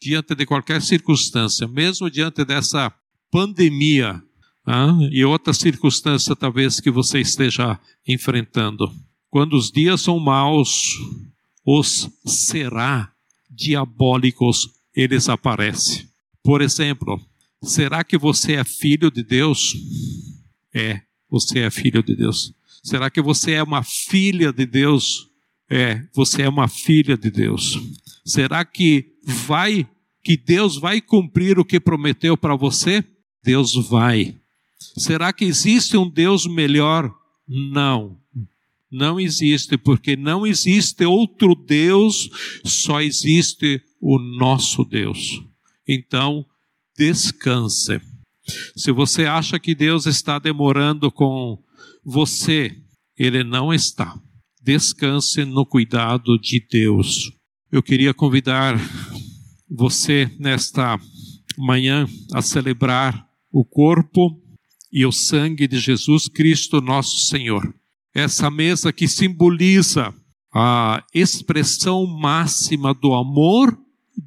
diante 0.00 0.34
de 0.34 0.46
qualquer 0.46 0.80
circunstância, 0.80 1.68
mesmo 1.68 2.10
diante 2.10 2.42
dessa 2.42 2.90
pandemia 3.30 4.18
ah, 4.66 4.96
e 5.12 5.22
outra 5.22 5.52
circunstância 5.52 6.34
talvez 6.34 6.80
que 6.80 6.90
você 6.90 7.20
esteja 7.20 7.78
enfrentando. 8.08 8.90
Quando 9.28 9.58
os 9.58 9.70
dias 9.70 10.00
são 10.00 10.18
maus, 10.18 10.96
os 11.66 12.08
será 12.24 13.12
diabólicos 13.50 14.70
eles 14.96 15.28
aparecem. 15.28 16.08
Por 16.42 16.62
exemplo, 16.62 17.20
será 17.62 18.02
que 18.02 18.16
você 18.16 18.54
é 18.54 18.64
filho 18.64 19.10
de 19.10 19.22
Deus? 19.22 19.74
É, 20.72 21.02
você 21.30 21.60
é 21.60 21.70
filho 21.70 22.02
de 22.02 22.16
Deus. 22.16 22.52
Será 22.82 23.10
que 23.10 23.20
você 23.20 23.52
é 23.52 23.62
uma 23.62 23.82
filha 23.82 24.52
de 24.52 24.66
Deus? 24.66 25.28
É, 25.68 26.02
você 26.14 26.42
é 26.42 26.48
uma 26.48 26.66
filha 26.66 27.16
de 27.16 27.30
Deus. 27.30 27.78
Será 28.24 28.64
que 28.64 29.12
vai 29.24 29.88
que 30.22 30.36
Deus 30.36 30.76
vai 30.76 31.00
cumprir 31.00 31.58
o 31.58 31.64
que 31.64 31.80
prometeu 31.80 32.36
para 32.36 32.54
você? 32.54 33.04
Deus 33.42 33.74
vai. 33.88 34.36
Será 34.96 35.32
que 35.32 35.44
existe 35.44 35.96
um 35.96 36.08
Deus 36.08 36.46
melhor? 36.46 37.14
Não. 37.48 38.18
Não 38.90 39.20
existe, 39.20 39.78
porque 39.78 40.16
não 40.16 40.46
existe 40.46 41.04
outro 41.04 41.54
Deus, 41.54 42.28
só 42.64 43.00
existe 43.00 43.80
o 44.00 44.18
nosso 44.18 44.84
Deus. 44.84 45.40
Então, 45.86 46.44
descanse. 46.98 48.00
Se 48.76 48.92
você 48.92 49.24
acha 49.24 49.58
que 49.58 49.74
Deus 49.74 50.06
está 50.06 50.38
demorando 50.38 51.10
com 51.10 51.58
você, 52.04 52.76
Ele 53.16 53.44
não 53.44 53.72
está. 53.72 54.18
Descanse 54.62 55.44
no 55.44 55.64
cuidado 55.64 56.38
de 56.38 56.64
Deus. 56.70 57.30
Eu 57.72 57.82
queria 57.82 58.12
convidar 58.12 58.78
você 59.68 60.30
nesta 60.38 60.98
manhã 61.56 62.06
a 62.32 62.42
celebrar 62.42 63.26
o 63.52 63.64
corpo 63.64 64.40
e 64.92 65.06
o 65.06 65.12
sangue 65.12 65.68
de 65.68 65.78
Jesus 65.78 66.28
Cristo, 66.28 66.80
nosso 66.80 67.26
Senhor. 67.26 67.74
Essa 68.14 68.50
mesa 68.50 68.92
que 68.92 69.06
simboliza 69.06 70.12
a 70.52 71.04
expressão 71.14 72.06
máxima 72.06 72.92
do 72.92 73.14
amor 73.14 73.78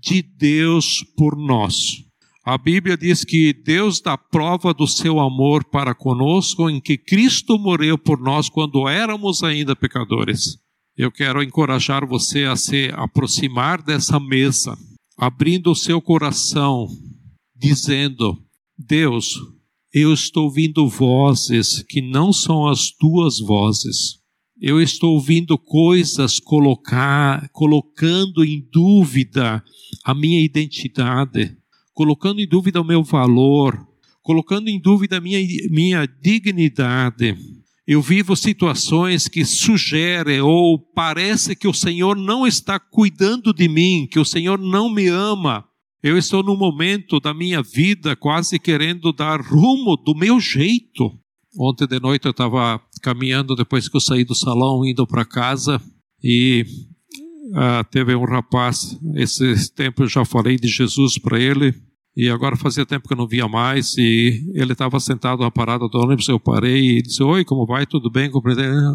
de 0.02 0.22
Deus 0.22 1.04
por 1.18 1.36
nós. 1.38 2.04
A 2.46 2.58
Bíblia 2.58 2.98
diz 2.98 3.24
que 3.24 3.54
Deus 3.54 4.02
dá 4.02 4.18
prova 4.18 4.74
do 4.74 4.86
seu 4.86 5.18
amor 5.22 5.64
para 5.64 5.96
conosco 5.96 6.70
em 6.70 6.82
que 6.82 6.98
Cristo 6.98 7.58
morreu 7.58 7.98
por 7.98 8.20
nós 8.20 8.50
quando 8.50 8.86
éramos 8.90 9.42
ainda 9.44 9.74
pecadores. 9.74 10.58
Eu 10.98 11.10
quero 11.10 11.42
encorajar 11.42 12.06
você 12.06 12.44
a 12.44 12.58
se 12.58 12.92
aproximar 12.96 13.82
dessa 13.82 14.20
mesa, 14.20 14.78
abrindo 15.18 15.72
o 15.72 15.76
seu 15.76 16.02
coração, 16.02 16.90
dizendo: 17.56 18.38
Deus, 18.78 19.40
eu 19.94 20.12
estou 20.12 20.44
ouvindo 20.44 20.86
vozes 20.90 21.82
que 21.88 22.02
não 22.02 22.34
são 22.34 22.68
as 22.68 22.92
tuas 22.92 23.40
vozes. 23.40 24.22
Eu 24.60 24.82
estou 24.82 25.14
ouvindo 25.14 25.58
coisas 25.58 26.42
colocar, 26.42 27.48
colocando 27.54 28.44
em 28.44 28.68
dúvida 28.70 29.64
a 30.04 30.14
minha 30.14 30.44
identidade 30.44 31.63
colocando 31.94 32.40
em 32.40 32.48
dúvida 32.48 32.82
o 32.82 32.86
meu 32.86 33.04
valor, 33.04 33.78
colocando 34.22 34.70
em 34.70 34.80
dúvida 34.80 35.18
a 35.18 35.22
minha, 35.22 35.40
minha 35.70 36.06
dignidade. 36.06 37.38
Eu 37.86 38.02
vivo 38.02 38.36
situações 38.36 39.28
que 39.28 39.44
sugerem 39.44 40.40
ou 40.40 40.80
parece 40.80 41.56
que 41.56 41.68
o 41.68 41.74
Senhor 41.74 42.16
não 42.16 42.48
está 42.48 42.80
cuidando 42.80 43.54
de 43.54 43.68
mim, 43.68 44.08
que 44.10 44.20
o 44.20 44.26
Senhor 44.26 44.58
não 44.58 44.90
me 44.90 45.08
ama. 45.08 45.66
Eu 46.02 46.18
estou 46.18 46.42
num 46.42 46.56
momento 46.56 47.20
da 47.20 47.34
minha 47.34 47.62
vida 47.62 48.16
quase 48.16 48.58
querendo 48.58 49.12
dar 49.12 49.42
rumo 49.42 49.98
do 49.98 50.16
meu 50.16 50.40
jeito. 50.40 51.12
Ontem 51.60 51.86
de 51.86 52.00
noite 52.00 52.26
eu 52.26 52.32
estava 52.32 52.82
caminhando 53.02 53.56
depois 53.56 53.88
que 53.90 53.98
eu 53.98 54.02
saí 54.02 54.24
do 54.24 54.34
salão, 54.34 54.86
indo 54.86 55.06
para 55.06 55.26
casa, 55.26 55.82
e 56.24 56.66
ah, 57.56 57.84
teve 57.84 58.16
um 58.16 58.26
rapaz, 58.26 58.98
esse 59.16 59.74
tempo 59.74 60.04
eu 60.04 60.08
já 60.08 60.24
falei 60.24 60.58
de 60.58 60.68
Jesus 60.68 61.18
para 61.18 61.40
ele, 61.40 61.74
e 62.16 62.30
agora 62.30 62.56
fazia 62.56 62.86
tempo 62.86 63.08
que 63.08 63.14
eu 63.14 63.18
não 63.18 63.28
via 63.28 63.48
mais, 63.48 63.98
e 63.98 64.52
ele 64.54 64.74
estava 64.74 65.00
sentado 65.00 65.42
na 65.42 65.50
parada 65.50 65.88
do 65.88 65.98
ônibus, 65.98 66.28
eu 66.28 66.40
parei 66.40 66.98
e 66.98 67.02
disse, 67.02 67.24
oi, 67.24 67.44
como 67.44 67.66
vai, 67.66 67.86
tudo 67.86 68.10
bem? 68.10 68.30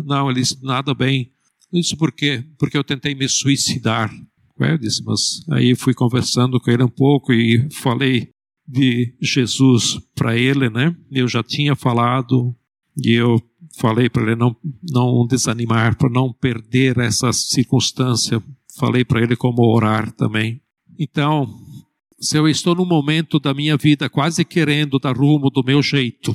Não, 0.07 0.31
ele 0.31 0.41
disse, 0.41 0.63
nada 0.63 0.95
bem. 0.95 1.31
Disse, 1.73 1.97
por 1.97 2.13
quê? 2.13 2.45
Porque 2.59 2.79
eu 2.79 2.85
tentei 2.85 3.15
me 3.15 3.29
suicidar. 3.29 4.11
Eu 4.59 4.79
disse, 4.79 5.03
mas 5.05 5.43
aí 5.51 5.75
fui 5.77 5.95
conversando 5.95 6.61
com 6.61 6.71
ele 6.71 6.83
um 6.83 6.89
pouco 6.89 7.33
e 7.33 7.69
falei 7.73 8.31
de 8.67 9.15
Jesus 9.21 9.99
para 10.15 10.37
ele, 10.37 10.69
né? 10.69 10.95
Eu 11.11 11.29
já 11.29 11.43
tinha 11.43 11.75
falado 11.77 12.55
e 12.97 13.13
eu 13.13 13.41
falei 13.79 14.09
para 14.09 14.23
ele 14.23 14.37
não, 14.37 14.55
não 14.91 15.27
desanimar, 15.27 15.97
para 15.97 16.11
não 16.11 16.33
perder 16.33 16.99
essa 16.99 17.33
circunstância. 17.33 18.43
Falei 18.77 19.05
para 19.05 19.23
ele 19.23 19.37
como 19.37 19.63
orar 19.63 20.13
também. 20.13 20.61
Então, 20.99 21.49
se 22.21 22.37
eu 22.37 22.49
estou 22.49 22.75
num 22.75 22.85
momento 22.85 23.39
da 23.39 23.55
minha 23.55 23.77
vida 23.77 24.11
quase 24.11 24.45
querendo 24.45 24.99
dar 24.99 25.17
rumo 25.17 25.49
do 25.51 25.63
meu 25.65 25.83
jeito, 25.83 26.35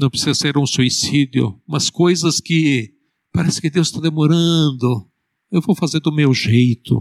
não 0.00 0.08
precisa 0.08 0.34
ser 0.34 0.56
um 0.56 0.66
suicídio, 0.66 1.60
mas 1.66 1.90
coisas 1.90 2.40
que 2.40 2.90
parece 3.32 3.60
que 3.60 3.70
Deus 3.70 3.88
está 3.88 4.00
demorando, 4.00 5.06
eu 5.50 5.60
vou 5.60 5.74
fazer 5.74 6.00
do 6.00 6.12
meu 6.12 6.32
jeito. 6.32 7.00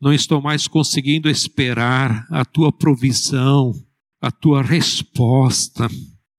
Não 0.00 0.12
estou 0.12 0.40
mais 0.40 0.68
conseguindo 0.68 1.28
esperar 1.28 2.26
a 2.30 2.44
tua 2.44 2.70
provisão, 2.70 3.72
a 4.20 4.30
tua 4.30 4.62
resposta. 4.62 5.88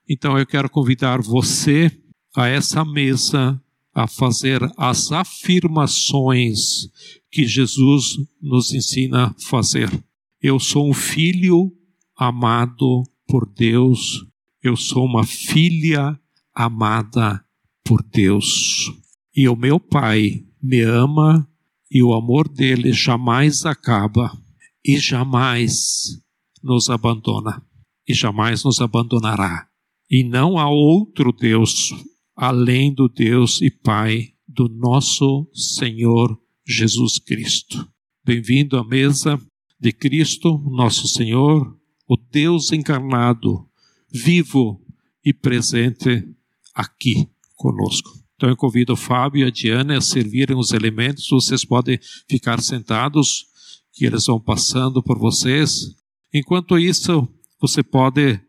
Então 0.07 0.37
eu 0.37 0.45
quero 0.45 0.69
convidar 0.69 1.21
você 1.21 1.91
a 2.37 2.47
essa 2.47 2.85
mesa 2.85 3.59
a 3.95 4.07
fazer 4.07 4.61
as 4.77 5.11
afirmações 5.11 6.59
que 7.31 7.47
Jesus 7.47 8.15
nos 8.39 8.71
ensina 8.71 9.29
a 9.29 9.35
fazer. 9.49 9.89
Eu 10.39 10.59
sou 10.59 10.87
um 10.87 10.93
filho 10.93 11.71
amado 12.15 13.01
por 13.27 13.51
Deus, 13.51 14.23
eu 14.61 14.77
sou 14.77 15.03
uma 15.03 15.23
filha 15.23 16.15
amada 16.53 17.43
por 17.83 18.03
Deus. 18.03 18.91
E 19.35 19.49
o 19.49 19.55
meu 19.55 19.79
Pai 19.79 20.45
me 20.61 20.81
ama 20.81 21.49
e 21.89 22.03
o 22.03 22.13
amor 22.13 22.47
dele 22.47 22.93
jamais 22.93 23.65
acaba 23.65 24.31
e 24.85 24.99
jamais 24.99 26.21
nos 26.61 26.87
abandona 26.87 27.65
e 28.07 28.13
jamais 28.13 28.63
nos 28.63 28.79
abandonará. 28.79 29.67
E 30.07 30.23
não 30.23 30.59
há 30.59 30.69
outro 30.69 31.31
Deus 31.31 31.91
além 32.37 32.93
do 32.93 33.09
Deus 33.09 33.59
e 33.63 33.71
Pai 33.71 34.29
do 34.47 34.69
nosso 34.69 35.49
Senhor 35.51 36.39
Jesus 36.63 37.17
Cristo. 37.17 37.91
Bem-vindo 38.23 38.77
à 38.77 38.87
mesa 38.87 39.41
de 39.79 39.91
Cristo, 39.91 40.59
nosso 40.69 41.07
Senhor, 41.07 41.75
o 42.07 42.15
Deus 42.15 42.71
encarnado, 42.71 43.67
vivo 44.13 44.79
e 45.25 45.33
presente 45.33 46.27
aqui 46.75 47.27
conosco. 47.55 48.11
Então 48.35 48.47
eu 48.47 48.55
convido 48.55 48.93
o 48.93 48.97
Fábio 48.97 49.43
e 49.43 49.47
a 49.47 49.49
Diana 49.49 49.97
a 49.97 50.01
servirem 50.01 50.55
os 50.55 50.73
elementos, 50.73 51.27
vocês 51.27 51.65
podem 51.65 51.99
ficar 52.29 52.61
sentados, 52.61 53.47
que 53.91 54.05
eles 54.05 54.27
vão 54.27 54.39
passando 54.39 55.01
por 55.01 55.17
vocês. 55.17 55.95
Enquanto 56.31 56.77
isso, 56.77 57.27
você 57.59 57.81
pode 57.81 58.39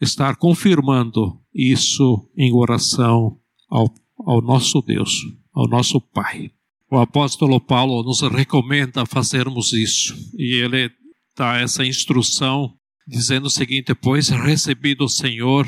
estar 0.00 0.36
confirmando 0.36 1.43
isso 1.54 2.28
em 2.36 2.52
oração 2.52 3.38
ao, 3.70 3.92
ao 4.26 4.42
nosso 4.42 4.82
Deus, 4.82 5.20
ao 5.54 5.68
nosso 5.68 6.00
Pai. 6.00 6.50
O 6.90 6.98
apóstolo 6.98 7.60
Paulo 7.60 8.02
nos 8.02 8.20
recomenda 8.20 9.06
fazermos 9.06 9.72
isso 9.72 10.14
e 10.36 10.62
ele 10.62 10.90
dá 11.36 11.58
essa 11.58 11.84
instrução 11.84 12.74
dizendo 13.06 13.46
o 13.46 13.50
seguinte: 13.50 13.94
Pois 13.94 14.28
recebi 14.28 14.94
do 14.94 15.08
Senhor 15.08 15.66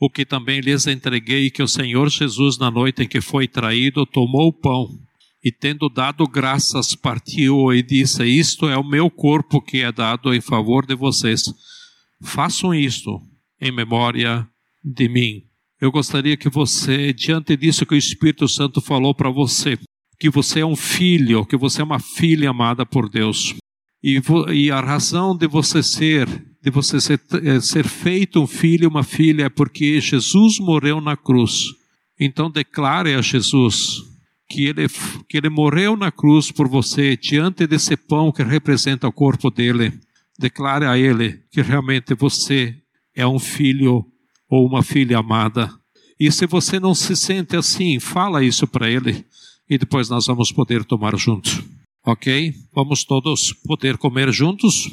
o 0.00 0.08
que 0.08 0.24
também 0.24 0.60
lhes 0.60 0.86
entreguei, 0.86 1.50
que 1.50 1.62
o 1.62 1.68
Senhor 1.68 2.08
Jesus, 2.08 2.58
na 2.58 2.70
noite 2.70 3.02
em 3.02 3.08
que 3.08 3.20
foi 3.20 3.48
traído, 3.48 4.06
tomou 4.06 4.48
o 4.48 4.52
pão 4.52 4.88
e, 5.42 5.50
tendo 5.50 5.88
dado 5.88 6.26
graças, 6.26 6.94
partiu 6.94 7.72
e 7.72 7.82
disse: 7.82 8.24
Isto 8.24 8.68
é 8.68 8.76
o 8.76 8.88
meu 8.88 9.10
corpo 9.10 9.60
que 9.60 9.78
é 9.78 9.90
dado 9.90 10.32
em 10.34 10.40
favor 10.40 10.86
de 10.86 10.94
vocês. 10.94 11.42
Façam 12.22 12.74
isto 12.74 13.20
em 13.60 13.72
memória 13.72 14.48
de 14.84 15.08
mim. 15.08 15.44
Eu 15.80 15.92
gostaria 15.92 16.36
que 16.36 16.48
você, 16.48 17.12
diante 17.12 17.56
disso 17.56 17.86
que 17.86 17.94
o 17.94 17.98
Espírito 17.98 18.48
Santo 18.48 18.80
falou 18.80 19.14
para 19.14 19.30
você, 19.30 19.78
que 20.18 20.28
você 20.28 20.60
é 20.60 20.66
um 20.66 20.74
filho, 20.74 21.46
que 21.46 21.56
você 21.56 21.80
é 21.80 21.84
uma 21.84 22.00
filha 22.00 22.50
amada 22.50 22.84
por 22.84 23.08
Deus. 23.08 23.54
E, 24.02 24.20
e 24.52 24.70
a 24.70 24.80
razão 24.80 25.36
de 25.36 25.46
você 25.46 25.82
ser, 25.82 26.26
de 26.62 26.70
você 26.70 27.00
ser, 27.00 27.20
é, 27.44 27.60
ser 27.60 27.86
feito 27.86 28.42
um 28.42 28.46
filho, 28.46 28.88
uma 28.88 29.04
filha, 29.04 29.44
é 29.44 29.48
porque 29.48 30.00
Jesus 30.00 30.58
morreu 30.58 31.00
na 31.00 31.16
cruz. 31.16 31.66
Então 32.18 32.50
declare 32.50 33.14
a 33.14 33.22
Jesus 33.22 34.02
que 34.48 34.64
ele, 34.64 34.88
que 35.28 35.36
ele 35.36 35.48
morreu 35.48 35.96
na 35.96 36.10
cruz 36.10 36.50
por 36.50 36.68
você, 36.68 37.16
diante 37.16 37.66
desse 37.66 37.96
pão 37.96 38.32
que 38.32 38.42
representa 38.42 39.06
o 39.06 39.12
corpo 39.12 39.50
dele. 39.50 39.92
Declare 40.38 40.86
a 40.86 40.98
ele 40.98 41.40
que 41.52 41.60
realmente 41.60 42.14
você 42.14 42.74
é 43.14 43.26
um 43.26 43.38
filho 43.38 44.04
ou 44.48 44.66
uma 44.66 44.82
filha 44.82 45.18
amada. 45.18 45.70
E 46.18 46.30
se 46.32 46.46
você 46.46 46.80
não 46.80 46.94
se 46.94 47.14
sente 47.14 47.56
assim, 47.56 48.00
fala 48.00 48.42
isso 48.44 48.66
para 48.66 48.90
ele 48.90 49.24
e 49.68 49.76
depois 49.78 50.08
nós 50.08 50.26
vamos 50.26 50.50
poder 50.50 50.84
tomar 50.84 51.16
juntos. 51.16 51.62
Ok? 52.04 52.54
Vamos 52.74 53.04
todos 53.04 53.52
poder 53.66 53.98
comer 53.98 54.32
juntos? 54.32 54.90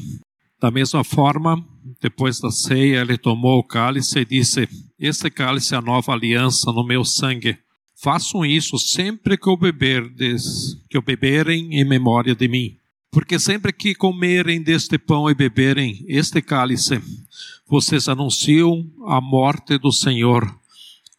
Da 0.59 0.69
mesma 0.69 1.03
forma, 1.03 1.63
depois 2.01 2.39
da 2.39 2.51
ceia, 2.51 3.01
ele 3.01 3.17
tomou 3.17 3.59
o 3.59 3.63
cálice 3.63 4.19
e 4.19 4.25
disse: 4.25 4.67
Este 4.99 5.29
cálice 5.29 5.73
é 5.73 5.77
a 5.77 5.81
nova 5.81 6.11
aliança 6.11 6.71
no 6.71 6.85
meu 6.85 7.05
sangue. 7.05 7.57
Façam 7.95 8.45
isso 8.45 8.77
sempre 8.77 9.37
que 9.37 9.49
o 9.49 9.55
beberdes, 9.55 10.77
que 10.89 10.97
o 10.97 11.01
beberem 11.01 11.79
em 11.79 11.85
memória 11.85 12.35
de 12.35 12.47
mim. 12.47 12.77
porque 13.15 13.39
sempre 13.39 13.71
que 13.71 13.95
comerem 13.95 14.61
deste 14.61 14.97
pão 14.97 15.29
e 15.29 15.33
beberem 15.33 16.03
este 16.05 16.41
cálice, 16.41 17.01
vocês 17.67 18.07
anunciam 18.07 18.85
a 19.07 19.19
morte 19.19 19.77
do 19.77 19.91
Senhor 19.91 20.43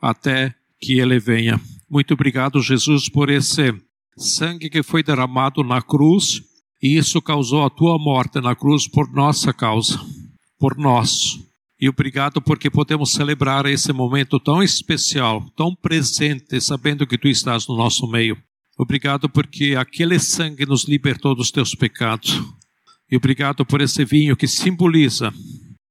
até 0.00 0.54
que 0.80 0.98
ele 0.98 1.18
venha. 1.18 1.60
Muito 1.90 2.14
obrigado, 2.14 2.60
Jesus, 2.60 3.08
por 3.08 3.30
esse 3.30 3.74
sangue 4.16 4.70
que 4.70 4.82
foi 4.82 5.02
derramado 5.02 5.62
na 5.62 5.82
cruz, 5.82 6.42
e 6.82 6.96
isso 6.96 7.20
causou 7.20 7.64
a 7.64 7.70
tua 7.70 7.98
morte 7.98 8.40
na 8.40 8.54
cruz 8.54 8.88
por 8.88 9.12
nossa 9.12 9.52
causa, 9.52 9.98
por 10.58 10.76
nós. 10.76 11.38
E 11.80 11.88
obrigado 11.88 12.40
porque 12.40 12.70
podemos 12.70 13.12
celebrar 13.12 13.66
esse 13.66 13.92
momento 13.92 14.40
tão 14.40 14.62
especial, 14.62 15.44
tão 15.56 15.74
presente, 15.74 16.60
sabendo 16.60 17.06
que 17.06 17.18
tu 17.18 17.28
estás 17.28 17.66
no 17.66 17.76
nosso 17.76 18.06
meio. 18.06 18.36
Obrigado 18.78 19.28
porque 19.28 19.74
aquele 19.74 20.18
sangue 20.18 20.64
nos 20.66 20.84
libertou 20.84 21.34
dos 21.34 21.50
teus 21.50 21.74
pecados. 21.74 22.42
E 23.10 23.16
obrigado 23.16 23.64
por 23.64 23.80
esse 23.80 24.04
vinho 24.04 24.36
que 24.36 24.48
simboliza 24.48 25.32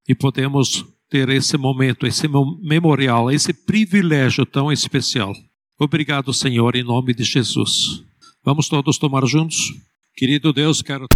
e 0.08 0.14
podemos 0.14 0.86
ter 1.10 1.30
esse 1.30 1.58
momento, 1.58 2.06
esse 2.06 2.28
memorial, 2.62 3.32
esse 3.32 3.54
privilégio 3.54 4.46
tão 4.46 4.72
especial. 4.72 5.34
Obrigado, 5.80 6.34
Senhor, 6.34 6.76
em 6.76 6.84
nome 6.84 7.14
de 7.14 7.24
Jesus. 7.24 8.04
Vamos 8.44 8.68
todos 8.68 8.98
tomar 8.98 9.26
juntos? 9.26 9.74
Querido 10.16 10.54
Deus, 10.54 10.82
quero 10.82 11.08